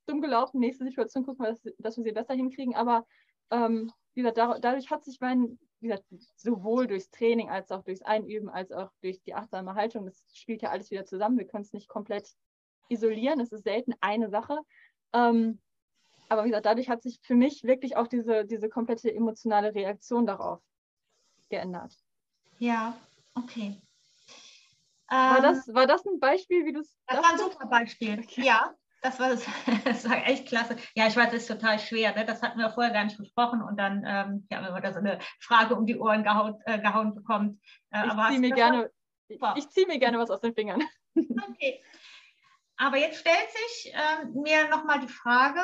[0.06, 2.76] dumm gelaufen, nächste Situation gucken wir, dass, dass wir sie besser hinkriegen.
[2.76, 3.06] Aber
[3.50, 8.02] ähm, wie gesagt, dadurch hat sich mein, wie gesagt, sowohl durchs Training als auch durchs
[8.02, 11.38] Einüben, als auch durch die achtsame Haltung, das spielt ja alles wieder zusammen.
[11.38, 12.30] Wir können es nicht komplett
[12.90, 13.40] isolieren.
[13.40, 14.60] Es ist selten eine Sache.
[15.14, 15.60] Ähm,
[16.30, 20.26] aber wie gesagt, dadurch hat sich für mich wirklich auch diese, diese komplette emotionale Reaktion
[20.26, 20.62] darauf
[21.50, 21.94] geändert.
[22.60, 22.98] Ja,
[23.36, 23.82] okay.
[25.10, 26.98] War, ähm, das, war das ein Beispiel, wie du es.
[27.08, 28.20] Das war ein super Beispiel.
[28.20, 28.44] Okay.
[28.44, 29.46] Ja, das war, das,
[29.86, 30.76] das war echt klasse.
[30.96, 32.16] Ja, ich weiß, das ist total schwer.
[32.16, 32.26] Ne?
[32.26, 35.00] Das hatten wir vorher gar nicht besprochen und dann ähm, ja, wenn man da so
[35.00, 37.60] eine Frage um die Ohren gehauen, äh, gehauen bekommt.
[37.92, 38.92] Äh, ich ziehe mir, gerne,
[39.28, 40.84] ich, ich zieh mir gerne was aus den Fingern.
[41.14, 41.84] Okay.
[42.78, 45.60] Aber jetzt stellt sich äh, mir nochmal die Frage,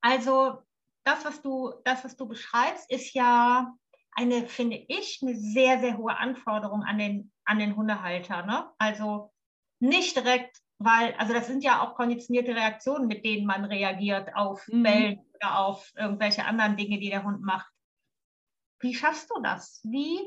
[0.00, 0.60] also
[1.04, 3.72] das, was du, das, was du beschreibst, ist ja
[4.10, 8.44] eine, finde ich, eine sehr, sehr hohe Anforderung an den, an den Hundehalter.
[8.44, 8.68] Ne?
[8.78, 9.32] Also
[9.78, 14.66] nicht direkt weil, also das sind ja auch konditionierte Reaktionen, mit denen man reagiert auf
[14.68, 14.82] mhm.
[14.82, 17.72] Bellen oder auf irgendwelche anderen Dinge, die der Hund macht.
[18.80, 19.80] Wie schaffst du das?
[19.84, 20.20] Wie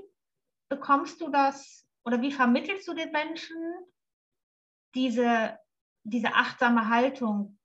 [0.69, 3.57] bekommst du das oder wie vermittelst du den Menschen
[4.93, 5.57] diese,
[6.03, 7.57] diese achtsame Haltung?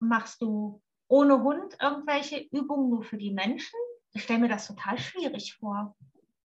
[0.00, 3.78] Machst du ohne Hund irgendwelche Übungen nur für die Menschen?
[4.12, 5.96] Ich stelle mir das total schwierig vor.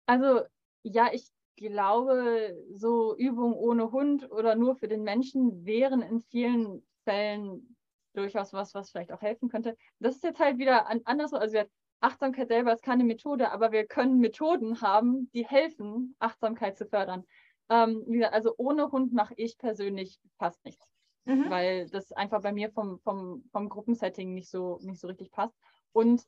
[0.07, 0.43] Also
[0.83, 1.31] ja, ich
[1.61, 7.77] glaube, so Übungen ohne Hund oder nur für den Menschen wären in vielen Fällen
[8.15, 9.77] durchaus was, was vielleicht auch helfen könnte.
[9.99, 11.33] Das ist jetzt halt wieder anders.
[11.33, 11.63] Also
[12.01, 17.25] Achtsamkeit selber ist keine Methode, aber wir können Methoden haben, die helfen, Achtsamkeit zu fördern.
[17.69, 20.87] Ähm, also ohne Hund mache ich persönlich fast nichts,
[21.27, 21.51] mhm.
[21.51, 25.55] weil das einfach bei mir vom, vom, vom Gruppensetting nicht so, nicht so richtig passt.
[25.93, 26.25] Und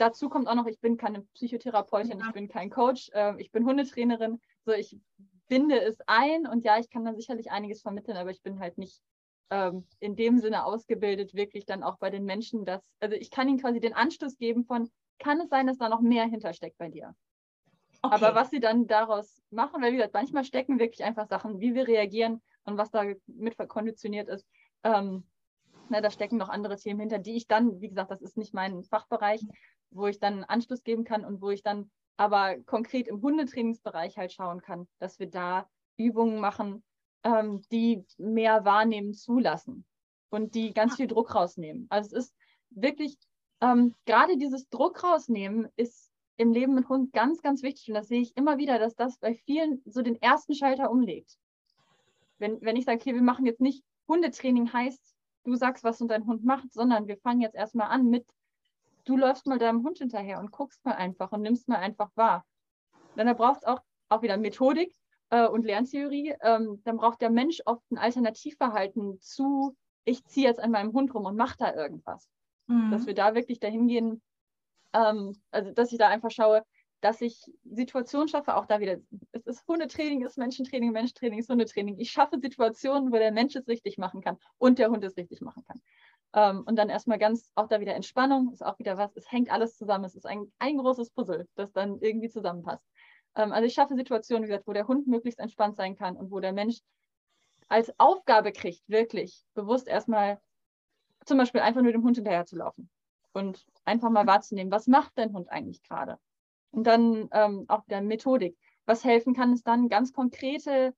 [0.00, 2.26] dazu kommt auch noch, ich bin keine Psychotherapeutin, ja.
[2.26, 4.40] ich bin kein Coach, äh, ich bin Hundetrainerin.
[4.64, 4.96] So, ich
[5.48, 8.78] binde es ein und ja, ich kann dann sicherlich einiges vermitteln, aber ich bin halt
[8.78, 9.02] nicht
[9.50, 13.48] ähm, in dem Sinne ausgebildet, wirklich dann auch bei den Menschen, dass, also ich kann
[13.48, 16.88] ihnen quasi den Anstoß geben von, kann es sein, dass da noch mehr hintersteckt bei
[16.88, 17.14] dir?
[18.02, 18.14] Okay.
[18.14, 21.74] Aber was sie dann daraus machen, weil wie gesagt, manchmal stecken wirklich einfach Sachen, wie
[21.74, 24.46] wir reagieren und was da mit verkonditioniert ist.
[24.84, 25.24] Ähm,
[25.90, 28.54] na, da stecken noch andere Themen hinter, die ich dann, wie gesagt, das ist nicht
[28.54, 29.42] mein Fachbereich,
[29.90, 34.32] wo ich dann Anschluss geben kann und wo ich dann aber konkret im Hundetrainingsbereich halt
[34.32, 36.82] schauen kann, dass wir da Übungen machen,
[37.24, 39.84] ähm, die mehr wahrnehmen zulassen
[40.30, 41.86] und die ganz viel Druck rausnehmen.
[41.90, 42.34] Also es ist
[42.70, 43.16] wirklich,
[43.60, 47.88] ähm, gerade dieses Druck rausnehmen ist im Leben mit Hund ganz, ganz wichtig.
[47.88, 51.36] Und das sehe ich immer wieder, dass das bei vielen so den ersten Schalter umlegt.
[52.38, 56.26] Wenn, wenn ich sage, okay, wir machen jetzt nicht Hundetraining heißt, du sagst, was dein
[56.26, 58.26] Hund macht, sondern wir fangen jetzt erstmal an mit
[59.04, 62.44] du läufst mal deinem Hund hinterher und guckst mal einfach und nimmst mal einfach wahr.
[63.16, 64.94] Dann braucht es auch, auch wieder Methodik
[65.30, 66.34] äh, und Lerntheorie.
[66.42, 71.14] Ähm, dann braucht der Mensch oft ein Alternativverhalten zu, ich ziehe jetzt an meinem Hund
[71.14, 72.28] rum und mache da irgendwas.
[72.66, 72.90] Mhm.
[72.90, 74.22] Dass wir da wirklich dahin gehen,
[74.92, 76.64] ähm, also dass ich da einfach schaue,
[77.00, 78.98] dass ich Situationen schaffe, auch da wieder,
[79.32, 81.98] es ist Hundetraining, es ist Menschentraining, Menschentraining ist Hundetraining.
[81.98, 85.40] Ich schaffe Situationen, wo der Mensch es richtig machen kann und der Hund es richtig
[85.40, 85.80] machen kann.
[86.32, 89.50] Ähm, und dann erstmal ganz auch da wieder Entspannung, ist auch wieder was, es hängt
[89.50, 90.04] alles zusammen.
[90.04, 92.84] Es ist ein, ein großes Puzzle, das dann irgendwie zusammenpasst.
[93.34, 96.30] Ähm, also ich schaffe Situationen, wie gesagt, wo der Hund möglichst entspannt sein kann und
[96.30, 96.80] wo der Mensch
[97.68, 100.40] als Aufgabe kriegt, wirklich bewusst erstmal
[101.24, 102.90] zum Beispiel einfach nur dem Hund hinterher zu laufen
[103.32, 106.18] und einfach mal wahrzunehmen, was macht dein Hund eigentlich gerade?
[106.72, 108.56] Und dann ähm, auch der Methodik.
[108.86, 110.94] Was helfen kann, ist dann ganz konkrete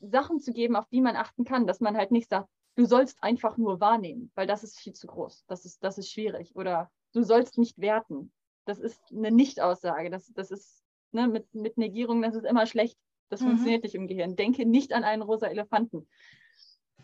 [0.00, 3.22] Sachen zu geben, auf die man achten kann, dass man halt nicht sagt, du sollst
[3.22, 5.44] einfach nur wahrnehmen, weil das ist viel zu groß.
[5.46, 6.54] Das ist, das ist schwierig.
[6.56, 8.32] Oder du sollst nicht werten.
[8.64, 10.10] Das ist eine Nicht-Aussage.
[10.10, 12.98] Das, das ist ne, mit, mit Negierung, das ist immer schlecht.
[13.28, 13.46] Das mhm.
[13.46, 14.36] funktioniert nicht im Gehirn.
[14.36, 16.08] Denke nicht an einen rosa Elefanten.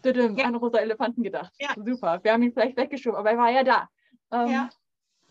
[0.04, 0.46] Düdüm, ja.
[0.46, 1.52] An rosa Elefanten gedacht.
[1.58, 1.74] Ja.
[1.76, 2.20] Super.
[2.22, 3.88] Wir haben ihn vielleicht weggeschoben, aber er war ja da.
[4.32, 4.70] Ähm, ja.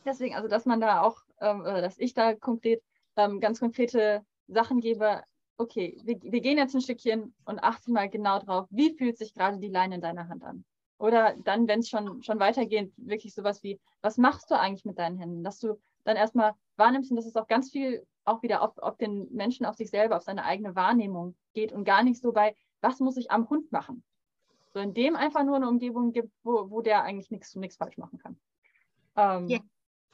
[0.05, 2.81] Deswegen, also dass man da auch, ähm, oder dass ich da konkret
[3.15, 5.23] ähm, ganz konkrete Sachen gebe,
[5.59, 9.33] okay, wir, wir gehen jetzt ein Stückchen und achte mal genau drauf, wie fühlt sich
[9.33, 10.63] gerade die Leine in deiner Hand an?
[10.97, 14.97] Oder dann, wenn es schon, schon weitergeht, wirklich sowas wie, was machst du eigentlich mit
[14.97, 15.43] deinen Händen?
[15.43, 18.97] Dass du dann erstmal wahrnimmst und dass es auch ganz viel auch wieder auf, auf
[18.97, 22.55] den Menschen, auf sich selber, auf seine eigene Wahrnehmung geht und gar nicht so bei,
[22.81, 24.03] was muss ich am Hund machen?
[24.73, 28.19] So in dem einfach nur eine Umgebung gibt, wo, wo der eigentlich nichts falsch machen
[28.19, 28.39] kann.
[29.15, 29.61] Ähm, yeah.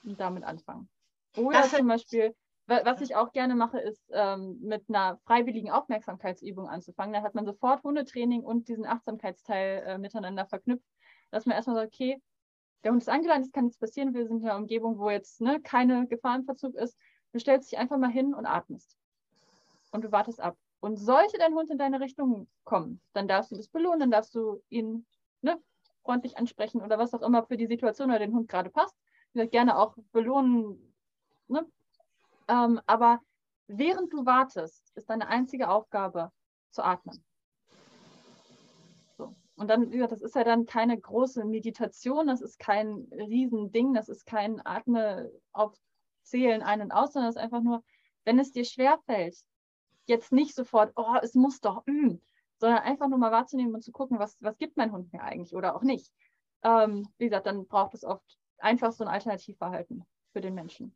[0.03, 0.89] Und damit anfangen.
[1.35, 2.33] Oder das zum Beispiel,
[2.67, 7.13] was ich auch gerne mache, ist ähm, mit einer freiwilligen Aufmerksamkeitsübung anzufangen.
[7.13, 10.85] Da hat man sofort Hundetraining und diesen Achtsamkeitsteil äh, miteinander verknüpft,
[11.31, 12.21] dass man erstmal sagt, okay,
[12.83, 15.41] der Hund ist angeladen, es kann nichts passieren, wir sind in einer Umgebung, wo jetzt
[15.41, 16.97] ne, keine Gefahr im Verzug ist.
[17.33, 18.97] Du stellst dich einfach mal hin und atmest.
[19.91, 20.57] Und du wartest ab.
[20.79, 24.35] Und sollte dein Hund in deine Richtung kommen, dann darfst du das belohnen, dann darfst
[24.35, 25.05] du ihn
[25.41, 25.59] ne,
[26.03, 28.95] freundlich ansprechen oder was auch immer für die Situation oder den Hund gerade passt.
[29.33, 30.93] gerne auch belohnen.
[31.47, 31.65] Ne?
[32.47, 33.21] Ähm, aber
[33.67, 36.31] während du wartest, ist deine einzige Aufgabe
[36.71, 37.23] zu atmen.
[39.17, 39.35] So.
[39.55, 44.25] Und dann, das ist ja dann keine große Meditation, das ist kein Riesending, das ist
[44.25, 45.73] kein Atme auf
[46.23, 47.83] Zählen ein und aus, sondern es ist einfach nur,
[48.23, 49.37] wenn es dir schwerfällt,
[50.07, 52.15] jetzt nicht sofort, oh, es muss doch, mm,
[52.57, 55.55] sondern einfach nur mal wahrzunehmen und zu gucken, was, was gibt mein Hund mir eigentlich
[55.55, 56.11] oder auch nicht.
[56.63, 60.95] Ähm, wie gesagt, dann braucht es oft einfach so ein Alternativverhalten für den Menschen.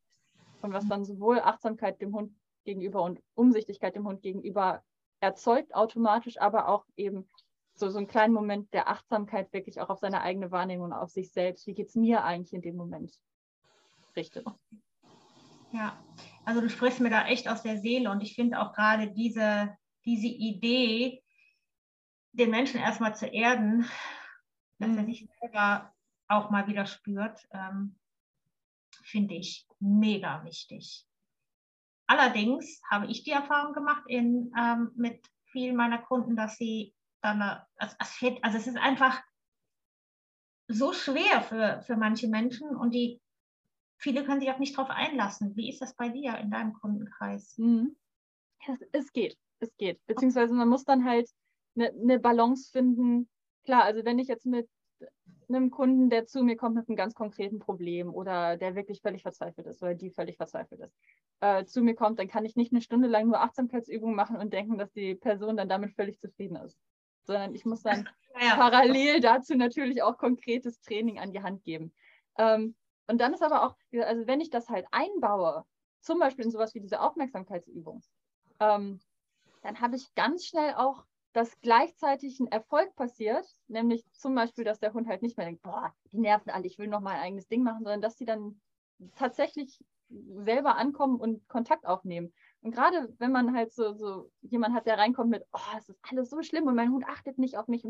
[0.61, 2.33] Und was dann sowohl Achtsamkeit dem Hund
[2.65, 4.83] gegenüber und Umsichtigkeit dem Hund gegenüber
[5.21, 7.27] erzeugt automatisch, aber auch eben
[7.73, 11.31] so, so einen kleinen Moment der Achtsamkeit wirklich auch auf seine eigene Wahrnehmung, auf sich
[11.31, 11.65] selbst.
[11.67, 13.13] Wie geht es mir eigentlich in dem Moment?
[14.15, 14.45] Richtet.
[15.71, 15.97] Ja,
[16.45, 19.77] also du sprichst mir da echt aus der Seele und ich finde auch gerade diese,
[20.03, 21.23] diese Idee,
[22.31, 23.85] den Menschen erstmal zu erden,
[24.79, 25.05] dass er mhm.
[25.05, 25.93] sich selber
[26.27, 27.95] auch mal wieder spürt, ähm,
[29.09, 31.05] finde ich mega wichtig.
[32.07, 37.41] Allerdings habe ich die Erfahrung gemacht in, ähm, mit vielen meiner Kunden, dass sie dann,
[37.75, 37.95] also,
[38.41, 39.21] also es ist einfach
[40.67, 43.21] so schwer für, für manche Menschen und die
[43.99, 45.55] viele können sich auch nicht darauf einlassen.
[45.55, 47.57] Wie ist das bei dir in deinem Kundenkreis?
[47.57, 47.95] Mhm.
[48.67, 50.03] Es, es, geht, es geht.
[50.05, 51.29] Beziehungsweise man muss dann halt
[51.75, 53.29] eine, eine Balance finden.
[53.65, 54.69] Klar, also wenn ich jetzt mit
[55.49, 59.23] einem Kunden, der zu mir kommt mit einem ganz konkreten Problem oder der wirklich völlig
[59.23, 60.95] verzweifelt ist oder die völlig verzweifelt ist,
[61.41, 64.53] äh, zu mir kommt, dann kann ich nicht eine Stunde lang nur Achtsamkeitsübungen machen und
[64.53, 66.77] denken, dass die Person dann damit völlig zufrieden ist.
[67.23, 68.07] Sondern ich muss dann
[68.41, 68.55] ja.
[68.55, 71.93] parallel dazu natürlich auch konkretes Training an die Hand geben.
[72.37, 72.75] Ähm,
[73.07, 75.65] und dann ist aber auch, also wenn ich das halt einbaue,
[76.01, 78.01] zum Beispiel in sowas wie diese Aufmerksamkeitsübung,
[78.59, 78.99] ähm,
[79.61, 84.79] dann habe ich ganz schnell auch, dass gleichzeitig ein Erfolg passiert, nämlich zum Beispiel, dass
[84.79, 87.21] der Hund halt nicht mehr denkt, boah, die nerven alle, ich will noch mal ein
[87.21, 88.59] eigenes Ding machen, sondern dass sie dann
[89.15, 92.33] tatsächlich selber ankommen und Kontakt aufnehmen.
[92.61, 95.99] Und gerade wenn man halt so, so jemand hat, der reinkommt mit, oh, es ist
[96.09, 97.85] alles so schlimm und mein Hund achtet nicht auf mich,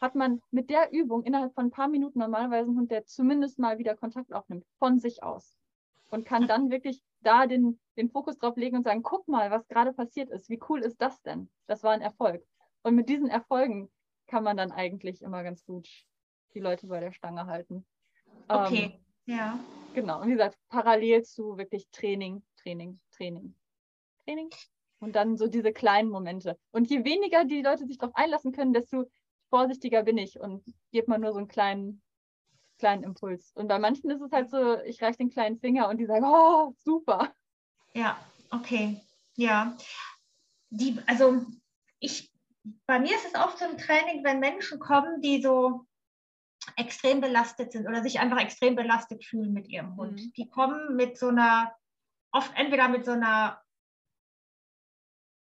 [0.00, 3.58] hat man mit der Übung innerhalb von ein paar Minuten normalerweise einen Hund, der zumindest
[3.58, 5.56] mal wieder Kontakt aufnimmt, von sich aus.
[6.10, 9.66] Und kann dann wirklich da den, den Fokus drauf legen und sagen, guck mal, was
[9.68, 10.48] gerade passiert ist.
[10.48, 11.50] Wie cool ist das denn?
[11.66, 12.44] Das war ein Erfolg.
[12.82, 13.90] Und mit diesen Erfolgen
[14.26, 15.88] kann man dann eigentlich immer ganz gut
[16.54, 17.86] die Leute bei der Stange halten.
[18.48, 19.58] Okay, ähm, ja.
[19.94, 20.20] Genau.
[20.20, 23.54] Und wie gesagt, parallel zu wirklich Training, Training, Training,
[24.24, 24.50] Training.
[24.98, 26.58] Und dann so diese kleinen Momente.
[26.70, 29.04] Und je weniger die Leute sich darauf einlassen können, desto
[29.50, 32.02] vorsichtiger bin ich und gebe mal nur so einen kleinen,
[32.78, 33.52] kleinen Impuls.
[33.54, 36.24] Und bei manchen ist es halt so, ich reiche den kleinen Finger und die sagen,
[36.24, 37.32] oh, super.
[37.94, 38.18] Ja,
[38.50, 39.00] okay.
[39.36, 39.76] Ja.
[40.70, 41.44] Die, also
[42.00, 42.32] ich,
[42.86, 45.86] bei mir ist es oft so ein Training, wenn Menschen kommen, die so
[46.76, 50.20] extrem belastet sind oder sich einfach extrem belastet fühlen mit ihrem Hund.
[50.20, 50.32] Mhm.
[50.36, 51.74] Die kommen mit so einer,
[52.32, 53.62] oft entweder mit so einer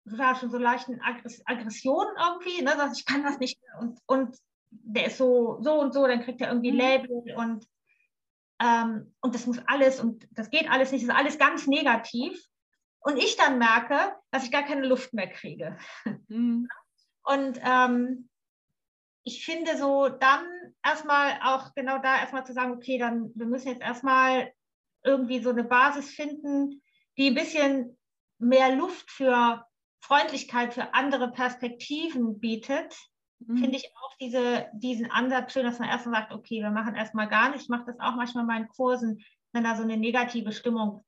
[0.05, 4.37] war schon so leichten Aggressionen irgendwie, ne, dass ich kann das nicht und, und
[4.83, 6.77] der ist so, so und so, dann kriegt er irgendwie mhm.
[6.77, 7.67] Label und,
[8.61, 12.39] ähm, und das muss alles und das geht alles nicht, das ist alles ganz negativ.
[12.99, 15.77] Und ich dann merke, dass ich gar keine Luft mehr kriege.
[16.27, 16.67] Mhm.
[17.25, 18.29] Und ähm,
[19.23, 20.45] ich finde so dann
[20.85, 24.51] erstmal auch genau da erstmal zu sagen, okay, dann wir müssen jetzt erstmal
[25.03, 26.81] irgendwie so eine Basis finden,
[27.17, 27.97] die ein bisschen
[28.39, 29.65] mehr Luft für
[30.01, 32.93] Freundlichkeit für andere Perspektiven bietet,
[33.47, 33.57] mhm.
[33.57, 37.27] finde ich auch diese, diesen Ansatz schön, dass man erstmal sagt, okay, wir machen erstmal
[37.27, 37.63] gar nichts.
[37.63, 41.03] Ich mache das auch manchmal in meinen Kursen, wenn da so eine negative Stimmung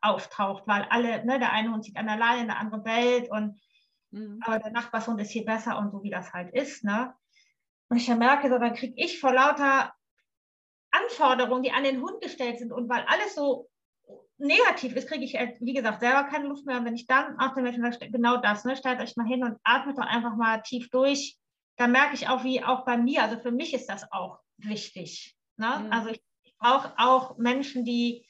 [0.00, 3.60] auftaucht, weil alle, ne, der eine Hund sieht an der Leine, der andere bellt und
[4.10, 4.40] mhm.
[4.44, 6.84] aber der Nachbarshund ist viel besser und so wie das halt ist.
[6.84, 7.14] Ne?
[7.88, 9.92] Und ich merke so, dann kriege ich vor lauter
[10.90, 13.68] Anforderungen, die an den Hund gestellt sind und weil alles so
[14.38, 16.78] negativ ist, kriege ich, halt, wie gesagt, selber keine Luft mehr.
[16.78, 19.44] Und wenn ich dann auch den Menschen sage, genau das, ne, stellt euch mal hin
[19.44, 21.36] und atmet doch einfach mal tief durch,
[21.76, 25.36] dann merke ich auch, wie auch bei mir, also für mich ist das auch wichtig.
[25.56, 25.84] Ne?
[25.84, 25.92] Mhm.
[25.92, 28.26] Also ich, ich brauche auch Menschen, die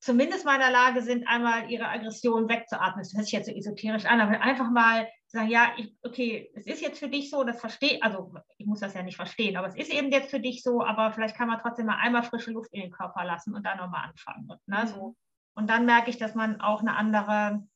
[0.00, 3.02] zumindest mal in der Lage sind, einmal ihre Aggression wegzuatmen.
[3.02, 6.66] Das hört sich jetzt so esoterisch an, aber einfach mal sagen, ja, ich, okay, es
[6.66, 9.66] ist jetzt für dich so, das verstehe, also ich muss das ja nicht verstehen, aber
[9.66, 12.50] es ist eben jetzt für dich so, aber vielleicht kann man trotzdem mal einmal frische
[12.50, 14.46] Luft in den Körper lassen und dann nochmal anfangen.
[14.66, 14.84] Ne?
[14.84, 14.88] Mhm.
[14.88, 15.16] So.
[15.54, 17.66] Und dann merke ich, dass man auch eine andere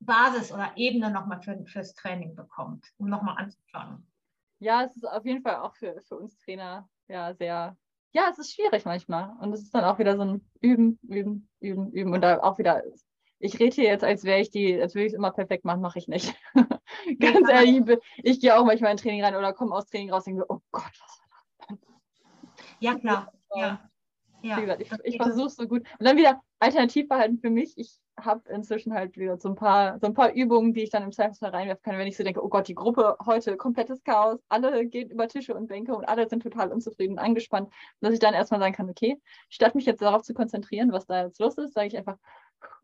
[0.00, 4.06] Basis oder Ebene nochmal für, fürs Training bekommt, um nochmal anzufangen.
[4.58, 7.76] Ja, es ist auf jeden Fall auch für, für uns Trainer ja sehr,
[8.12, 9.34] ja, es ist schwierig manchmal.
[9.40, 12.12] Und es ist dann auch wieder so ein Üben, Üben, Üben, Üben.
[12.12, 12.82] Und da auch wieder,
[13.38, 15.82] ich rede hier jetzt, als wäre ich die, als würde ich es immer perfekt machen,
[15.82, 16.34] mache ich nicht.
[17.20, 17.62] Ganz ja.
[17.62, 20.46] ehrlich, ich gehe auch manchmal in Training rein oder komme aus Training raus und denke,
[20.48, 21.78] oh Gott, was war das?
[22.80, 23.32] Ja, klar.
[23.54, 23.80] Ja.
[24.42, 25.80] Ja, Wie gesagt, ich, ich versuche es so gut.
[25.98, 27.72] Und dann wieder Alternativverhalten für mich.
[27.76, 31.02] Ich habe inzwischen halt wieder so ein paar, so ein paar Übungen, die ich dann
[31.02, 34.40] im Zweifelsfall reinwerfen kann, wenn ich so denke, oh Gott, die Gruppe heute komplettes Chaos,
[34.48, 37.70] alle gehen über Tische und Bänke und alle sind total unzufrieden und angespannt.
[38.00, 41.24] dass ich dann erstmal sagen kann, okay, statt mich jetzt darauf zu konzentrieren, was da
[41.24, 42.16] jetzt los ist, sage ich einfach,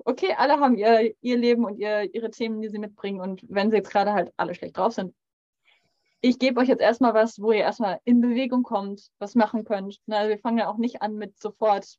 [0.04, 3.20] okay, alle haben ihr, ihr Leben und ihr, ihre Themen, die sie mitbringen.
[3.20, 5.14] Und wenn sie jetzt gerade halt alle schlecht drauf sind,
[6.24, 9.98] ich gebe euch jetzt erstmal was, wo ihr erstmal in Bewegung kommt, was machen könnt.
[10.08, 11.98] Also wir fangen ja auch nicht an mit sofort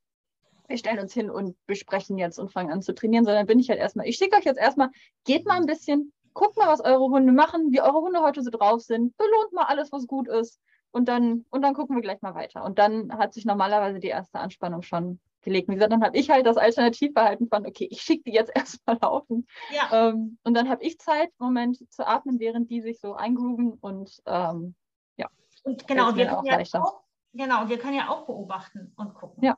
[0.67, 3.69] wir stellen uns hin und besprechen jetzt und fangen an zu trainieren, sondern bin ich
[3.69, 4.89] halt erstmal, ich schicke euch jetzt erstmal,
[5.25, 8.49] geht mal ein bisschen, guckt mal, was eure Hunde machen, wie eure Hunde heute so
[8.49, 10.59] drauf sind, belohnt mal alles, was gut ist
[10.91, 12.63] und dann, und dann gucken wir gleich mal weiter.
[12.63, 15.67] Und dann hat sich normalerweise die erste Anspannung schon gelegt.
[15.67, 18.97] Wie gesagt, dann habe ich halt das Alternativverhalten von, okay, ich schicke die jetzt erstmal
[19.01, 19.47] laufen.
[19.73, 20.09] Ja.
[20.09, 24.21] Ähm, und dann habe ich Zeit, Moment zu atmen, während die sich so eingrooven und
[24.25, 24.75] ähm,
[25.17, 25.27] ja.
[25.63, 27.01] Und genau, wir können ja auch,
[27.33, 29.43] genau, wir können ja auch beobachten und gucken.
[29.43, 29.57] Ja.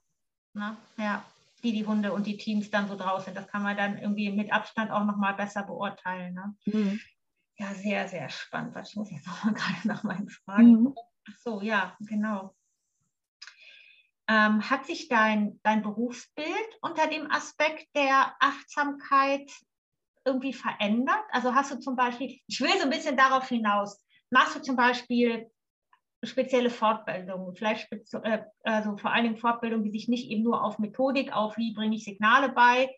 [0.56, 0.78] Ne?
[0.98, 1.24] Ja,
[1.62, 3.38] wie die Hunde und die Teams dann so draußen sind.
[3.38, 6.34] Das kann man dann irgendwie mit Abstand auch nochmal besser beurteilen.
[6.34, 6.56] Ne?
[6.66, 7.02] Mhm.
[7.58, 8.76] Ja, sehr, sehr spannend.
[8.88, 10.84] Ich muss jetzt nochmal gerade nach meinen Fragen.
[10.84, 10.96] Mhm.
[11.28, 12.56] Ach so, ja, genau.
[14.28, 19.52] Ähm, hat sich dein, dein Berufsbild unter dem Aspekt der Achtsamkeit
[20.24, 21.24] irgendwie verändert?
[21.32, 24.76] Also hast du zum Beispiel, ich will so ein bisschen darauf hinaus, machst du zum
[24.76, 25.52] Beispiel
[26.26, 30.80] spezielle Fortbildungen, vielleicht äh, also vor allen Dingen Fortbildungen, die sich nicht eben nur auf
[30.80, 32.90] Methodik, auf wie bringe ich Signale bei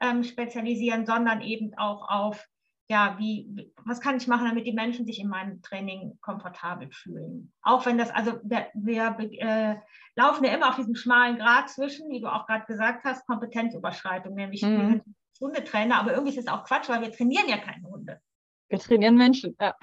[0.00, 2.46] ähm, spezialisieren, sondern eben auch auf,
[2.88, 7.52] ja, wie, was kann ich machen, damit die Menschen sich in meinem Training komfortabel fühlen.
[7.62, 9.76] Auch wenn das, also wir, wir äh,
[10.16, 14.34] laufen ja immer auf diesem schmalen Grad zwischen, wie du auch gerade gesagt hast, Kompetenzüberschreitung,
[14.34, 15.02] nämlich mhm.
[15.40, 18.20] Hundetrainer, aber irgendwie ist es auch Quatsch, weil wir trainieren ja keine Hunde.
[18.68, 19.74] Wir trainieren Menschen, ja.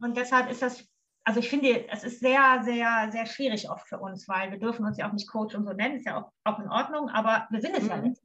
[0.00, 0.86] Und deshalb ist das
[1.28, 4.86] also ich finde, es ist sehr, sehr, sehr schwierig oft für uns, weil wir dürfen
[4.86, 7.46] uns ja auch nicht Coach und so nennen, ist ja auch, auch in Ordnung, aber
[7.50, 7.90] wir sind es mhm.
[7.90, 8.22] ja nicht,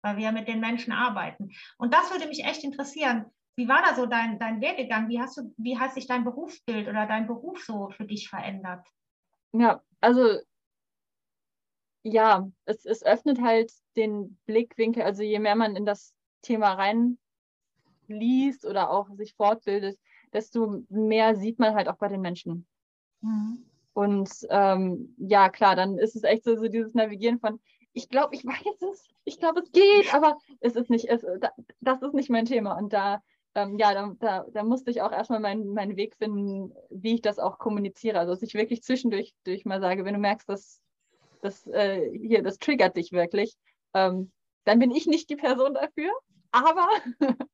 [0.00, 1.50] weil wir mit den Menschen arbeiten.
[1.76, 3.26] Und das würde mich echt interessieren.
[3.56, 5.10] Wie war da so dein, dein Werdegang?
[5.10, 8.86] Wie hast du, wie hat sich dein Berufsbild oder dein Beruf so für dich verändert?
[9.52, 10.40] Ja, also
[12.04, 18.64] ja, es, es öffnet halt den Blickwinkel, also je mehr man in das Thema reinliest
[18.64, 19.98] oder auch sich fortbildet,
[20.34, 22.66] desto mehr sieht man halt auch bei den Menschen.
[23.20, 23.64] Mhm.
[23.94, 27.60] Und ähm, ja, klar, dann ist es echt so, so dieses Navigieren von,
[27.92, 31.24] ich glaube, ich weiß es, ich glaube, es geht, aber es ist nicht, es,
[31.80, 32.76] das ist nicht mein Thema.
[32.76, 33.22] Und da,
[33.54, 37.22] ähm, ja, da, da, da, musste ich auch erstmal meinen, meinen Weg finden, wie ich
[37.22, 38.18] das auch kommuniziere.
[38.18, 40.80] Also, dass ich wirklich zwischendurch durch mal sage, wenn du merkst, dass
[41.40, 43.54] das äh, hier, das triggert dich wirklich,
[43.94, 44.32] ähm,
[44.64, 46.10] dann bin ich nicht die Person dafür.
[46.50, 46.88] Aber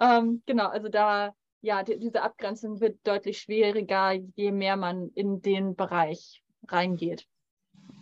[0.00, 1.34] ähm, genau, also da,
[1.66, 7.26] ja, die, diese Abgrenzung wird deutlich schwieriger, je mehr man in den Bereich reingeht.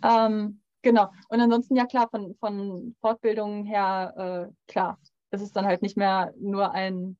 [0.03, 1.11] Ähm, genau.
[1.29, 4.99] Und ansonsten, ja klar, von, von Fortbildungen her, äh, klar,
[5.31, 7.17] es ist dann halt nicht mehr nur ein,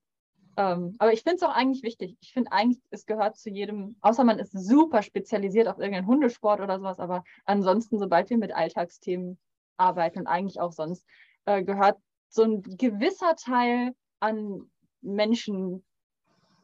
[0.55, 2.15] ähm, aber ich finde es auch eigentlich wichtig.
[2.21, 6.61] Ich finde eigentlich, es gehört zu jedem, außer man ist super spezialisiert auf irgendeinen Hundesport
[6.61, 9.39] oder sowas, aber ansonsten, sobald wir mit Alltagsthemen
[9.77, 11.07] arbeiten und eigentlich auch sonst,
[11.45, 11.97] äh, gehört
[12.29, 14.69] so ein gewisser Teil an
[15.01, 15.83] Menschen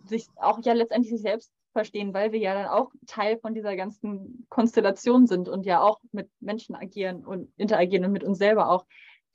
[0.08, 3.76] sich auch ja letztendlich sich selbst verstehen, weil wir ja dann auch Teil von dieser
[3.76, 8.70] ganzen Konstellation sind und ja auch mit Menschen agieren und interagieren und mit uns selber
[8.70, 8.86] auch.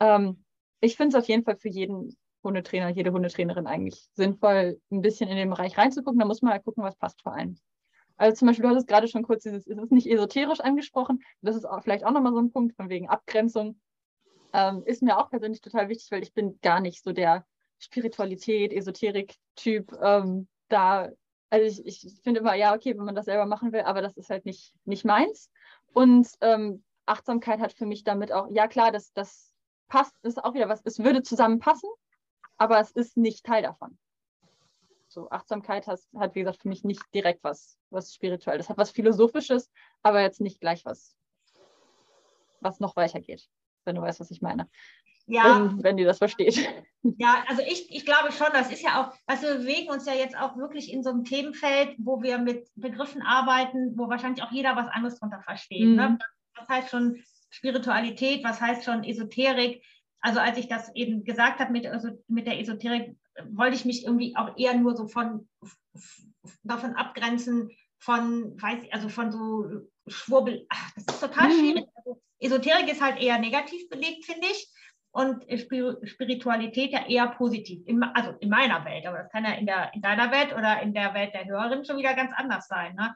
[0.01, 0.45] Ähm,
[0.81, 5.29] ich finde es auf jeden Fall für jeden Hundetrainer, jede Hundetrainerin eigentlich sinnvoll, ein bisschen
[5.29, 6.19] in den Bereich reinzugucken.
[6.19, 7.59] Da muss man halt gucken, was passt vor allem.
[8.17, 11.23] Also zum Beispiel, du hattest gerade schon kurz dieses, es ist nicht esoterisch angesprochen.
[11.43, 13.81] Das ist auch vielleicht auch nochmal so ein Punkt von wegen Abgrenzung.
[14.53, 17.45] Ähm, ist mir auch persönlich total wichtig, weil ich bin gar nicht so der
[17.79, 19.93] Spiritualität, Esoterik-Typ.
[20.01, 21.11] Ähm, da,
[21.51, 24.17] also ich, ich finde immer, ja, okay, wenn man das selber machen will, aber das
[24.17, 25.51] ist halt nicht, nicht meins.
[25.93, 29.53] Und ähm, Achtsamkeit hat für mich damit auch, ja klar, das, das
[29.89, 31.91] passt, ist auch wieder was, es würde zusammenpassen,
[32.59, 33.99] aber es ist nicht Teil davon.
[35.09, 38.63] So, Achtsamkeit hat, hat, wie gesagt, für mich nicht direkt was, was spirituell.
[38.63, 39.71] Hat was Philosophisches,
[40.03, 41.17] aber jetzt nicht gleich was,
[42.61, 43.49] was noch weicher geht,
[43.85, 44.69] wenn du weißt, was ich meine.
[45.27, 45.61] Ja.
[45.61, 46.69] Wenn, wenn ihr das versteht.
[47.19, 50.15] Ja, also ich, ich glaube schon, das ist ja auch, also wir bewegen uns ja
[50.15, 54.51] jetzt auch wirklich in so einem Themenfeld, wo wir mit Begriffen arbeiten, wo wahrscheinlich auch
[54.51, 55.87] jeder was anderes drunter versteht.
[55.87, 55.89] Ne?
[55.89, 55.97] Mhm.
[55.97, 56.19] Ne?
[56.57, 59.85] Was heißt schon Spiritualität, was heißt schon Esoterik?
[60.21, 63.17] Also als ich das eben gesagt habe mit, also mit der Esoterik,
[63.51, 65.49] wollte ich mich irgendwie auch eher nur so von
[66.65, 69.67] davon abgrenzen, von, weiß ich, also von so
[70.09, 71.59] Schwurbel, ach, das ist total mhm.
[71.59, 71.85] schwierig.
[71.95, 74.73] Also Esoterik ist halt eher negativ belegt, finde ich
[75.17, 77.81] und Spiritualität ja eher positiv.
[77.87, 80.83] In, also in meiner Welt, aber das kann ja in, der, in deiner Welt oder
[80.83, 82.95] in der Welt der Hörerin schon wieder ganz anders sein.
[82.97, 83.15] Ne?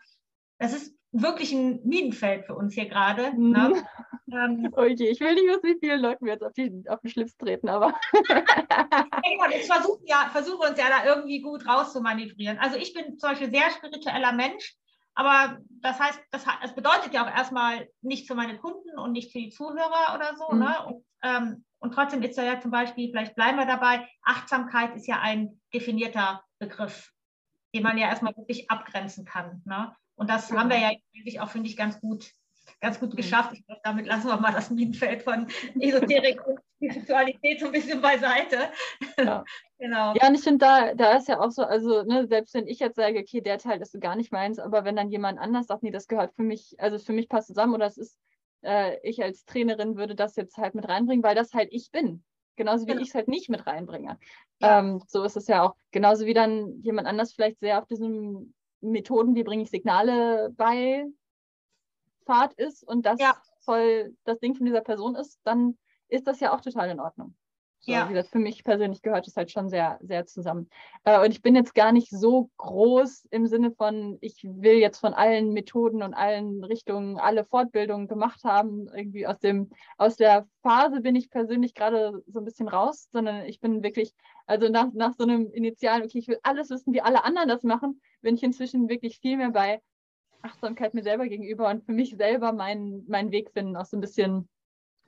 [0.59, 3.32] Das ist wirklich ein Minenfeld für uns hier gerade.
[3.32, 3.51] Mhm.
[3.51, 3.82] Ne?
[4.32, 7.11] Ähm, okay, ich will nicht wissen, wie viele Leute mir jetzt auf, die, auf den
[7.11, 7.98] Schlips treten, aber.
[9.53, 12.57] ich versuche ja, versuche uns ja da irgendwie gut rauszumanövrieren.
[12.59, 14.76] Also ich bin zum Beispiel sehr spiritueller Mensch,
[15.16, 19.32] aber das heißt, das, das bedeutet ja auch erstmal nicht für meine Kunden und nicht
[19.32, 20.55] für die Zuhörer oder so.
[20.55, 20.61] Mhm.
[20.61, 20.76] Ne?
[20.86, 25.20] Und, ähm, und trotzdem ist ja zum Beispiel, vielleicht bleiben wir dabei, Achtsamkeit ist ja
[25.20, 27.11] ein definierter Begriff,
[27.74, 29.62] den man ja erstmal wirklich abgrenzen kann.
[29.64, 29.95] Ne?
[30.14, 32.31] Und das haben wir ja eigentlich auch, finde ich, ganz gut,
[32.83, 33.16] ganz gut mhm.
[33.16, 33.55] geschafft.
[33.55, 35.49] Ich glaube, damit lassen wir mal das Minenfeld von
[35.81, 38.68] Esoterik und Spiritualität so ein bisschen beiseite.
[39.18, 39.43] Ja.
[39.78, 40.14] genau.
[40.14, 42.78] Ja, und ich finde, da, da ist ja auch so, also ne, selbst wenn ich
[42.78, 45.83] jetzt sage, okay, der Teil ist gar nicht meins, aber wenn dann jemand anders sagt,
[45.83, 48.18] nee, das gehört für mich, also für mich passt zusammen oder es ist,
[48.63, 52.25] äh, ich als Trainerin würde das jetzt halt mit reinbringen, weil das halt ich bin.
[52.57, 53.03] Genauso wie genau.
[53.03, 54.19] ich es halt nicht mit reinbringe.
[54.61, 54.81] Ja.
[54.81, 55.77] Ähm, so ist es ja auch.
[55.93, 61.07] Genauso wie dann jemand anders vielleicht sehr auf diesem Methoden, wie bringe ich Signale bei
[62.27, 63.37] Fahrt ist und das ja.
[63.61, 67.35] voll das Ding von dieser Person ist, dann ist das ja auch total in Ordnung.
[67.83, 68.11] So, ja.
[68.11, 70.68] Wie das für mich persönlich gehört, ist halt schon sehr, sehr zusammen.
[71.05, 74.99] Äh, und ich bin jetzt gar nicht so groß im Sinne von, ich will jetzt
[74.99, 78.89] von allen Methoden und allen Richtungen alle Fortbildungen gemacht haben.
[78.95, 83.47] Irgendwie aus dem, aus der Phase bin ich persönlich gerade so ein bisschen raus, sondern
[83.47, 84.12] ich bin wirklich,
[84.45, 87.62] also nach, nach so einem initialen, okay, ich will alles wissen, wie alle anderen das
[87.62, 89.81] machen, bin ich inzwischen wirklich viel mehr bei
[90.43, 94.03] Achtsamkeit mir selber gegenüber und für mich selber meinen, meinen Weg finden, auch so ein
[94.03, 94.51] bisschen,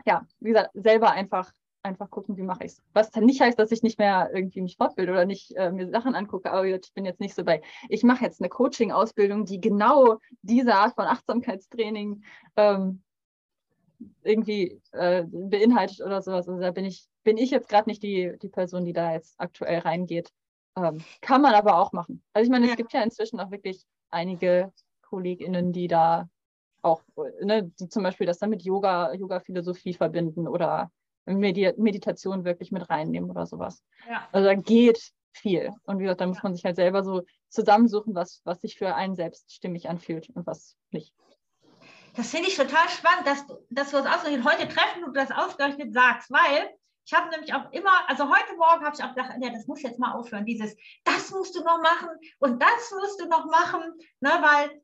[0.07, 1.53] ja, wie gesagt, selber einfach
[1.83, 2.83] einfach gucken, wie mache ich es.
[2.93, 5.89] Was dann nicht heißt, dass ich nicht mehr irgendwie mich fortbilde oder nicht äh, mir
[5.91, 9.61] Sachen angucke, aber ich bin jetzt nicht so bei, ich mache jetzt eine Coaching-Ausbildung, die
[9.61, 12.23] genau diese Art von Achtsamkeitstraining
[12.57, 13.03] ähm,
[14.23, 16.49] irgendwie äh, beinhaltet oder sowas.
[16.49, 19.35] Also da bin ich, bin ich jetzt gerade nicht die, die Person, die da jetzt
[19.39, 20.31] aktuell reingeht.
[20.77, 22.23] Ähm, kann man aber auch machen.
[22.33, 22.73] Also ich meine, ja.
[22.73, 24.73] es gibt ja inzwischen auch wirklich einige
[25.03, 26.29] KollegInnen, die da
[26.81, 27.03] auch,
[27.41, 30.91] ne, die zum Beispiel das dann mit Yoga, Yoga-Philosophie verbinden oder
[31.25, 33.83] Medi Meditation wirklich mit reinnehmen oder sowas.
[34.09, 34.29] Ja.
[34.33, 35.71] Also da geht viel.
[35.85, 38.95] Und wie gesagt, da muss man sich halt selber so zusammensuchen, was, was sich für
[38.95, 41.15] einen selbst stimmig anfühlt und was nicht.
[42.15, 45.21] Das finde ich total spannend, dass du, dass du das ausgerechnet heute treffen und du
[45.21, 46.71] das ausgerechnet sagst, weil
[47.05, 49.83] ich habe nämlich auch immer, also heute Morgen habe ich auch gedacht, ja, das muss
[49.83, 53.81] jetzt mal aufhören, dieses, das musst du noch machen und das musst du noch machen,
[54.21, 54.83] ne, weil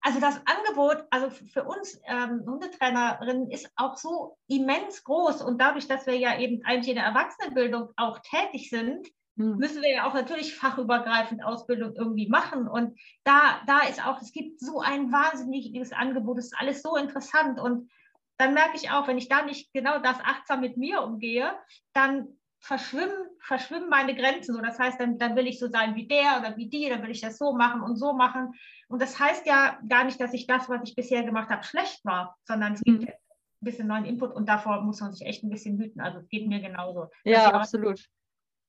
[0.00, 5.88] also das Angebot, also für uns ähm, Hundetrainerinnen ist auch so immens groß und dadurch,
[5.88, 9.56] dass wir ja eben eigentlich in der Erwachsenenbildung auch tätig sind, mhm.
[9.56, 14.32] müssen wir ja auch natürlich fachübergreifend Ausbildung irgendwie machen und da, da ist auch, es
[14.32, 17.90] gibt so ein wahnsinniges Angebot, es ist alles so interessant und
[18.38, 21.58] dann merke ich auch, wenn ich da nicht genau das achtsam mit mir umgehe,
[21.92, 24.54] dann verschwimmen, verschwimmen meine Grenzen.
[24.54, 27.02] So, das heißt, dann, dann will ich so sein wie der oder wie die, dann
[27.02, 28.54] will ich das so machen und so machen.
[28.88, 32.04] Und das heißt ja gar nicht, dass ich das, was ich bisher gemacht habe, schlecht
[32.04, 33.08] war, sondern es gibt mhm.
[33.08, 33.14] ein
[33.60, 36.00] bisschen neuen Input und davor muss man sich echt ein bisschen hüten.
[36.00, 37.08] Also es geht mir genauso.
[37.24, 38.08] Ja, absolut.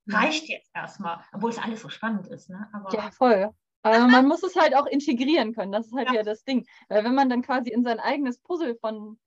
[0.07, 2.49] Reicht jetzt erstmal, obwohl es alles so spannend ist.
[2.49, 2.67] Ne?
[2.73, 3.53] Aber ja, voll.
[3.81, 5.71] Aber man muss es halt auch integrieren können.
[5.71, 6.15] Das ist halt ja.
[6.15, 6.65] ja das Ding.
[6.89, 9.17] Weil wenn man dann quasi in sein eigenes Puzzle von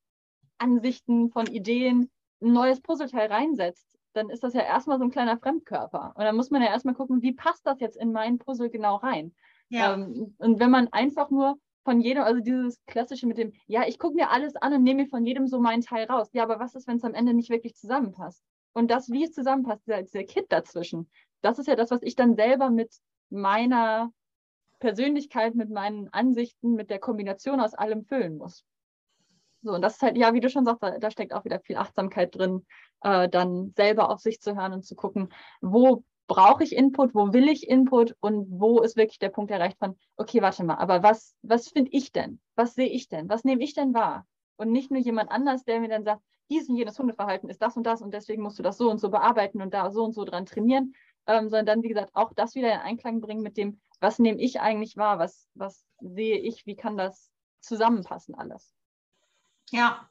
[0.59, 2.11] Ansichten, von Ideen
[2.43, 6.13] ein neues Puzzleteil reinsetzt, dann ist das ja erstmal so ein kleiner Fremdkörper.
[6.17, 8.97] Und dann muss man ja erstmal gucken, wie passt das jetzt in mein Puzzle genau
[8.97, 9.35] rein.
[9.73, 9.95] Ja.
[9.95, 13.99] Ähm, und wenn man einfach nur von jedem, also dieses klassische mit dem, ja, ich
[13.99, 16.29] gucke mir alles an und nehme mir von jedem so meinen Teil raus.
[16.33, 18.43] Ja, aber was ist, wenn es am Ende nicht wirklich zusammenpasst?
[18.75, 21.11] Und das, wie es zusammenpasst, dieser, dieser Kit dazwischen,
[21.41, 22.95] das ist ja das, was ich dann selber mit
[23.31, 24.13] meiner
[24.79, 28.65] Persönlichkeit, mit meinen Ansichten, mit der Kombination aus allem füllen muss.
[29.63, 31.61] So, und das ist halt, ja, wie du schon sagst, da, da steckt auch wieder
[31.61, 32.67] viel Achtsamkeit drin,
[33.03, 37.33] äh, dann selber auf sich zu hören und zu gucken, wo brauche ich Input, wo
[37.33, 41.03] will ich Input und wo ist wirklich der Punkt erreicht von, okay, warte mal, aber
[41.03, 42.41] was, was finde ich denn?
[42.55, 43.29] Was sehe ich denn?
[43.29, 44.27] Was nehme ich denn wahr?
[44.57, 47.77] Und nicht nur jemand anders, der mir dann sagt, dies und jenes Hundeverhalten ist das
[47.77, 50.13] und das und deswegen musst du das so und so bearbeiten und da so und
[50.13, 50.95] so dran trainieren,
[51.27, 54.41] ähm, sondern dann, wie gesagt, auch das wieder in Einklang bringen mit dem, was nehme
[54.41, 58.75] ich eigentlich wahr, was, was sehe ich, wie kann das zusammenpassen alles.
[59.71, 60.11] Ja,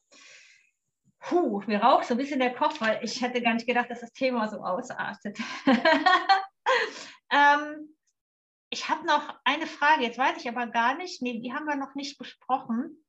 [1.22, 4.02] Puh, mir raucht so ein bisschen der Kopf, weil ich hätte gar nicht gedacht, dass
[4.02, 5.38] das Thema so ausartet.
[7.32, 7.96] ähm,
[8.72, 11.76] ich habe noch eine Frage, jetzt weiß ich aber gar nicht, nee, die haben wir
[11.76, 13.06] noch nicht besprochen.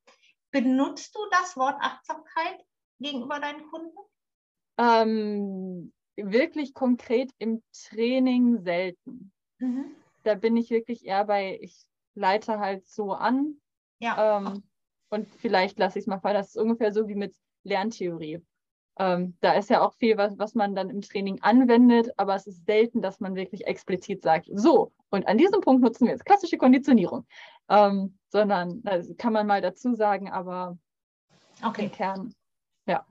[0.51, 2.61] Benutzt du das Wort Achtsamkeit
[3.01, 3.97] gegenüber deinen Kunden?
[4.79, 9.33] Ähm, wirklich konkret im Training selten.
[9.59, 9.97] Mhm.
[10.25, 11.83] Da bin ich wirklich eher bei, ich
[12.15, 13.61] leite halt so an.
[14.01, 14.39] Ja.
[14.39, 14.63] Ähm,
[15.09, 16.37] und vielleicht lasse ich es mal fallen.
[16.37, 17.35] Das ist ungefähr so wie mit
[17.65, 18.43] Lerntheorie.
[18.99, 22.47] Ähm, da ist ja auch viel, was, was man dann im Training anwendet, aber es
[22.47, 26.27] ist selten, dass man wirklich explizit sagt, so, und an diesem Punkt nutzen wir jetzt
[26.27, 27.27] klassische Konditionierung.
[27.69, 30.79] Ähm, sondern also kann man mal dazu sagen, aber
[31.65, 31.85] okay.
[31.85, 32.35] im Kern,
[32.87, 33.07] ja.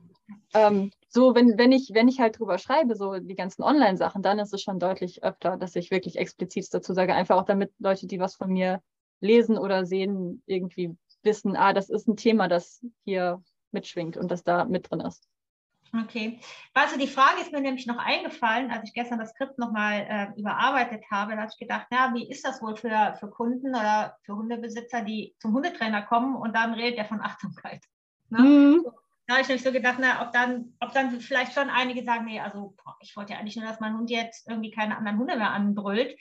[0.54, 4.40] Ähm, so, wenn, wenn, ich, wenn ich halt drüber schreibe, so die ganzen Online-Sachen, dann
[4.40, 8.08] ist es schon deutlich öfter, dass ich wirklich explizit dazu sage, einfach auch damit Leute,
[8.08, 8.82] die was von mir
[9.20, 13.42] lesen oder sehen, irgendwie wissen, ah, das ist ein Thema, das hier
[13.74, 15.28] mitschwingt und das da mit drin ist.
[15.94, 16.40] Okay.
[16.74, 20.40] Also die Frage ist mir nämlich noch eingefallen, als ich gestern das Skript nochmal äh,
[20.40, 21.34] überarbeitet habe.
[21.34, 25.02] Da habe ich gedacht, ja, wie ist das wohl für, für Kunden oder für Hundebesitzer,
[25.02, 27.84] die zum Hundetrainer kommen und dann redet er von Achtsamkeit.
[28.30, 28.40] Ne?
[28.40, 28.86] Mhm.
[29.28, 32.26] Da habe ich nämlich so gedacht, na, ob dann, ob dann vielleicht schon einige sagen,
[32.26, 35.18] nee, also boah, ich wollte ja eigentlich nur, dass mein Hund jetzt irgendwie keine anderen
[35.18, 36.18] Hunde mehr anbrüllt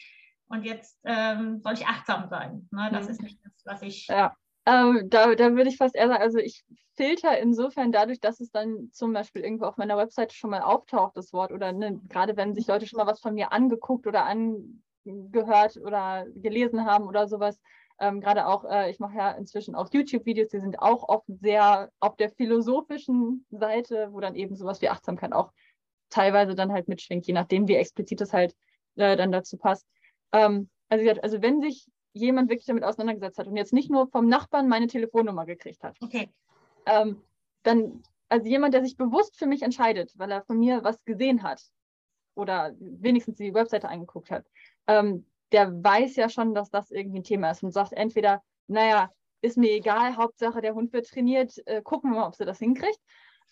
[0.48, 2.68] und jetzt ähm, soll ich achtsam sein.
[2.72, 2.90] Ne?
[2.92, 3.10] Das mhm.
[3.10, 4.08] ist nicht das, was ich.
[4.08, 4.34] Ja.
[4.66, 6.64] Ähm, da, da würde ich fast eher sagen, also ich
[6.96, 11.16] filter insofern dadurch, dass es dann zum Beispiel irgendwo auf meiner Webseite schon mal auftaucht,
[11.16, 14.26] das Wort, oder ne, gerade wenn sich Leute schon mal was von mir angeguckt oder
[14.26, 17.58] angehört oder gelesen haben oder sowas.
[17.98, 21.90] Ähm, gerade auch, äh, ich mache ja inzwischen auch YouTube-Videos, die sind auch oft sehr
[22.00, 25.52] auf der philosophischen Seite, wo dann eben sowas wie Achtsamkeit auch
[26.10, 28.54] teilweise dann halt mitschwingt, je nachdem, wie explizit es halt
[28.96, 29.86] äh, dann dazu passt.
[30.32, 34.28] Ähm, also, also wenn sich jemand wirklich damit auseinandergesetzt hat und jetzt nicht nur vom
[34.28, 36.30] Nachbarn meine Telefonnummer gekriegt hat, okay.
[36.86, 37.22] ähm,
[37.62, 41.42] dann, also jemand, der sich bewusst für mich entscheidet, weil er von mir was gesehen
[41.42, 41.62] hat
[42.34, 44.46] oder wenigstens die Webseite angeguckt hat,
[44.86, 49.10] ähm, der weiß ja schon, dass das irgendwie ein Thema ist und sagt entweder, naja,
[49.42, 52.58] ist mir egal, Hauptsache der Hund wird trainiert, äh, gucken wir mal, ob sie das
[52.58, 53.00] hinkriegt.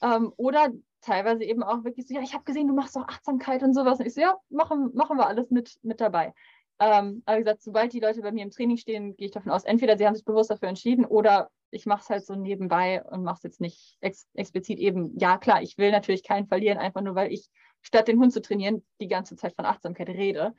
[0.00, 3.62] Ähm, oder teilweise eben auch wirklich so, ja, ich habe gesehen, du machst auch Achtsamkeit
[3.62, 3.98] und sowas.
[3.98, 6.34] Und ich so, ja, machen, machen wir alles mit, mit dabei.
[6.80, 9.50] Ähm, aber wie gesagt, sobald die Leute bei mir im Training stehen, gehe ich davon
[9.50, 13.02] aus, entweder sie haben sich bewusst dafür entschieden oder ich mache es halt so nebenbei
[13.04, 15.18] und mache es jetzt nicht ex explizit eben.
[15.18, 17.48] Ja, klar, ich will natürlich keinen verlieren, einfach nur weil ich
[17.82, 20.54] statt den Hund zu trainieren, die ganze Zeit von Achtsamkeit rede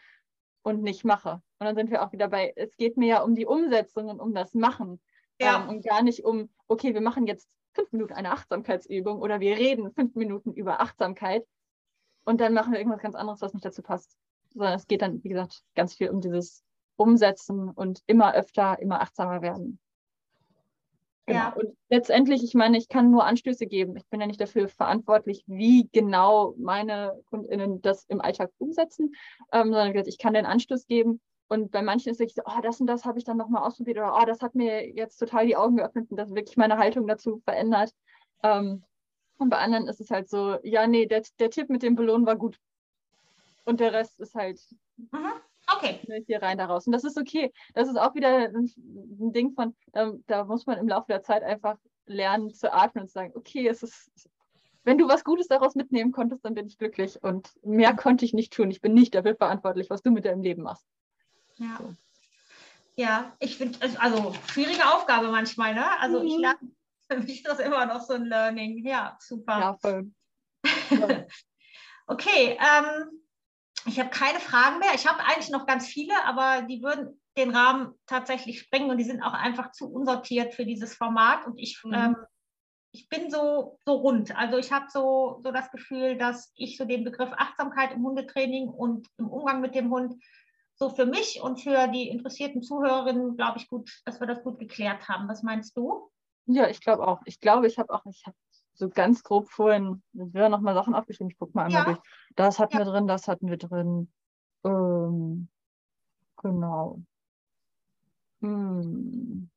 [0.61, 1.41] und nicht mache.
[1.59, 4.19] Und dann sind wir auch wieder bei, es geht mir ja um die Umsetzung und
[4.19, 5.01] um das Machen.
[5.39, 5.63] Ja.
[5.63, 9.57] Ähm, und gar nicht um, okay, wir machen jetzt fünf Minuten eine Achtsamkeitsübung oder wir
[9.57, 11.45] reden fünf Minuten über Achtsamkeit
[12.25, 14.17] und dann machen wir irgendwas ganz anderes, was nicht dazu passt
[14.53, 16.63] sondern es geht dann, wie gesagt, ganz viel um dieses
[16.95, 19.79] Umsetzen und immer öfter, immer achtsamer werden.
[21.29, 21.39] Genau.
[21.39, 21.53] Ja.
[21.53, 23.95] Und letztendlich, ich meine, ich kann nur Anstöße geben.
[23.95, 29.13] Ich bin ja nicht dafür verantwortlich, wie genau meine KundInnen das im Alltag umsetzen,
[29.51, 31.21] ähm, sondern ich kann den Anstoß geben.
[31.47, 33.97] Und bei manchen ist es so, oh, das und das habe ich dann nochmal ausprobiert
[33.97, 37.07] oder oh, das hat mir jetzt total die Augen geöffnet und das wirklich meine Haltung
[37.07, 37.91] dazu verändert.
[38.43, 38.83] Ähm,
[39.37, 42.25] und bei anderen ist es halt so, ja, nee, der, der Tipp mit dem Belohnen
[42.25, 42.57] war gut.
[43.69, 44.59] Und der Rest ist halt
[44.97, 45.31] mhm.
[45.71, 45.99] okay.
[46.25, 46.87] hier rein, da raus.
[46.87, 47.53] Und das ist okay.
[47.75, 51.21] Das ist auch wieder ein, ein Ding von, da, da, muss man im Laufe der
[51.21, 54.09] Zeit einfach lernen zu atmen und zu sagen, okay, es ist,
[54.85, 57.21] wenn du was Gutes daraus mitnehmen konntest, dann bin ich glücklich.
[57.21, 58.71] Und mehr konnte ich nicht tun.
[58.71, 60.87] Ich bin nicht dafür verantwortlich, was du mit deinem Leben machst.
[61.57, 61.77] Ja.
[61.77, 61.93] So.
[62.95, 65.85] Ja, ich finde, also, also schwierige Aufgabe manchmal, ne?
[65.99, 66.25] Also mhm.
[66.25, 66.71] ich lerne
[67.07, 68.83] für mich das immer noch so ein Learning.
[68.83, 69.59] Ja, super.
[69.59, 70.11] Ja, voll.
[72.07, 73.19] okay, ähm,
[73.85, 74.93] ich habe keine Fragen mehr.
[74.95, 79.03] Ich habe eigentlich noch ganz viele, aber die würden den Rahmen tatsächlich sprengen und die
[79.03, 81.45] sind auch einfach zu unsortiert für dieses Format.
[81.45, 81.93] Und ich, mhm.
[81.93, 82.15] ähm,
[82.91, 84.35] ich bin so, so rund.
[84.37, 88.67] Also ich habe so, so das Gefühl, dass ich so den Begriff Achtsamkeit im Hundetraining
[88.67, 90.15] und im Umgang mit dem Hund
[90.75, 94.59] so für mich und für die interessierten Zuhörerinnen, glaube ich, gut, dass wir das gut
[94.59, 95.27] geklärt haben.
[95.27, 96.09] Was meinst du?
[96.45, 97.21] Ja, ich glaube auch.
[97.25, 98.35] Ich glaube, ich habe auch, ich habe
[98.79, 101.85] so ganz grob vorhin, wir noch mal Sachen aufgeschrieben, ich gucke mal einmal ja.
[101.85, 101.99] durch.
[102.35, 102.79] Das hatten ja.
[102.79, 104.11] wir drin, das hatten wir drin.
[104.63, 105.49] Ähm,
[106.37, 107.01] genau.
[108.41, 109.49] Hm.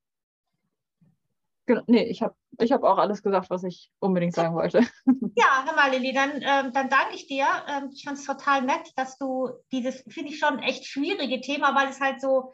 [1.66, 4.80] Genau, nee, ich habe ich hab auch alles gesagt, was ich unbedingt sagen wollte.
[5.34, 7.46] Ja, hör mal, Lilly, dann, ähm, dann danke ich dir.
[7.66, 11.74] Ähm, ich fand es total nett, dass du dieses, finde ich schon echt schwierige Thema,
[11.74, 12.52] weil es halt so,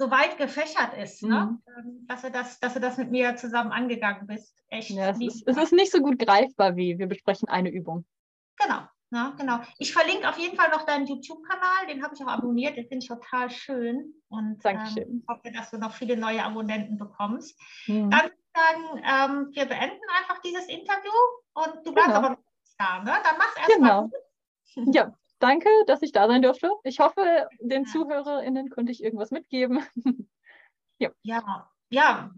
[0.00, 1.58] so weit gefächert ist, ne?
[1.66, 1.84] mhm.
[1.84, 1.92] ne?
[2.06, 4.56] dass, du das, dass du das mit mir zusammen angegangen bist.
[4.70, 4.90] Echt.
[4.90, 8.06] Ja, es, ist, es ist nicht so gut greifbar wie wir besprechen eine Übung.
[8.56, 8.80] Genau.
[9.12, 9.58] Ja, genau.
[9.78, 13.04] Ich verlinke auf jeden Fall noch deinen YouTube-Kanal, den habe ich auch abonniert, den finde
[13.04, 14.14] ich total schön.
[14.28, 15.02] Und Dankeschön.
[15.02, 17.60] Ähm, hoffe, dass du noch viele neue Abonnenten bekommst.
[17.86, 18.08] Mhm.
[18.08, 21.12] Dann würde ich sagen, ähm, wir beenden einfach dieses Interview
[21.54, 22.18] und du bleibst genau.
[22.18, 22.38] aber noch
[22.78, 23.12] da, ne?
[23.22, 24.08] Dann mach's erstmal.
[24.74, 24.92] Genau.
[24.92, 26.70] Ja, danke, dass ich da sein durfte.
[26.84, 27.90] Ich hoffe, den ja.
[27.90, 29.84] ZuhörerInnen konnte ich irgendwas mitgeben.
[30.98, 31.10] ja.
[31.22, 32.30] ja, ja,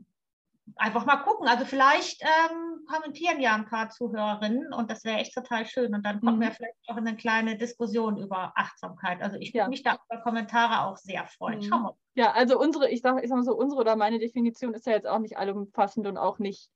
[0.77, 1.49] einfach mal gucken.
[1.49, 5.95] Also vielleicht ähm, kommentieren ja ein paar Zuhörerinnen und das wäre echt total schön.
[5.95, 6.43] Und dann kommen mhm.
[6.43, 9.21] wir vielleicht auch in eine kleine Diskussion über Achtsamkeit.
[9.23, 9.69] Also ich würde ja.
[9.69, 11.59] mich da über Kommentare auch sehr freuen.
[11.59, 11.63] Mhm.
[11.63, 11.97] Schauen wir mal.
[12.15, 14.93] Ja, also unsere, ich sage ich sag mal so, unsere oder meine Definition ist ja
[14.93, 16.71] jetzt auch nicht allumfassend und auch nicht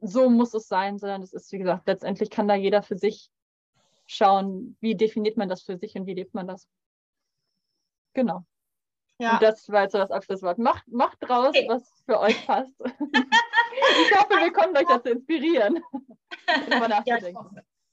[0.00, 3.30] so muss es sein, sondern es ist, wie gesagt, letztendlich kann da jeder für sich
[4.06, 6.68] schauen, wie definiert man das für sich und wie lebt man das.
[8.14, 8.44] Genau.
[9.18, 9.34] Ja.
[9.34, 10.58] Und das war jetzt so das Abschlusswort.
[10.58, 11.66] Macht, macht draus, okay.
[11.68, 12.74] was für euch passt.
[12.80, 15.82] ich hoffe, wir konnten euch dazu inspirieren.
[17.06, 17.14] ja,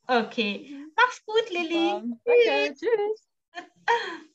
[0.07, 0.87] okay.
[0.95, 1.93] Mach's gut, Lilly.
[1.93, 4.27] Um, okay, tschüss.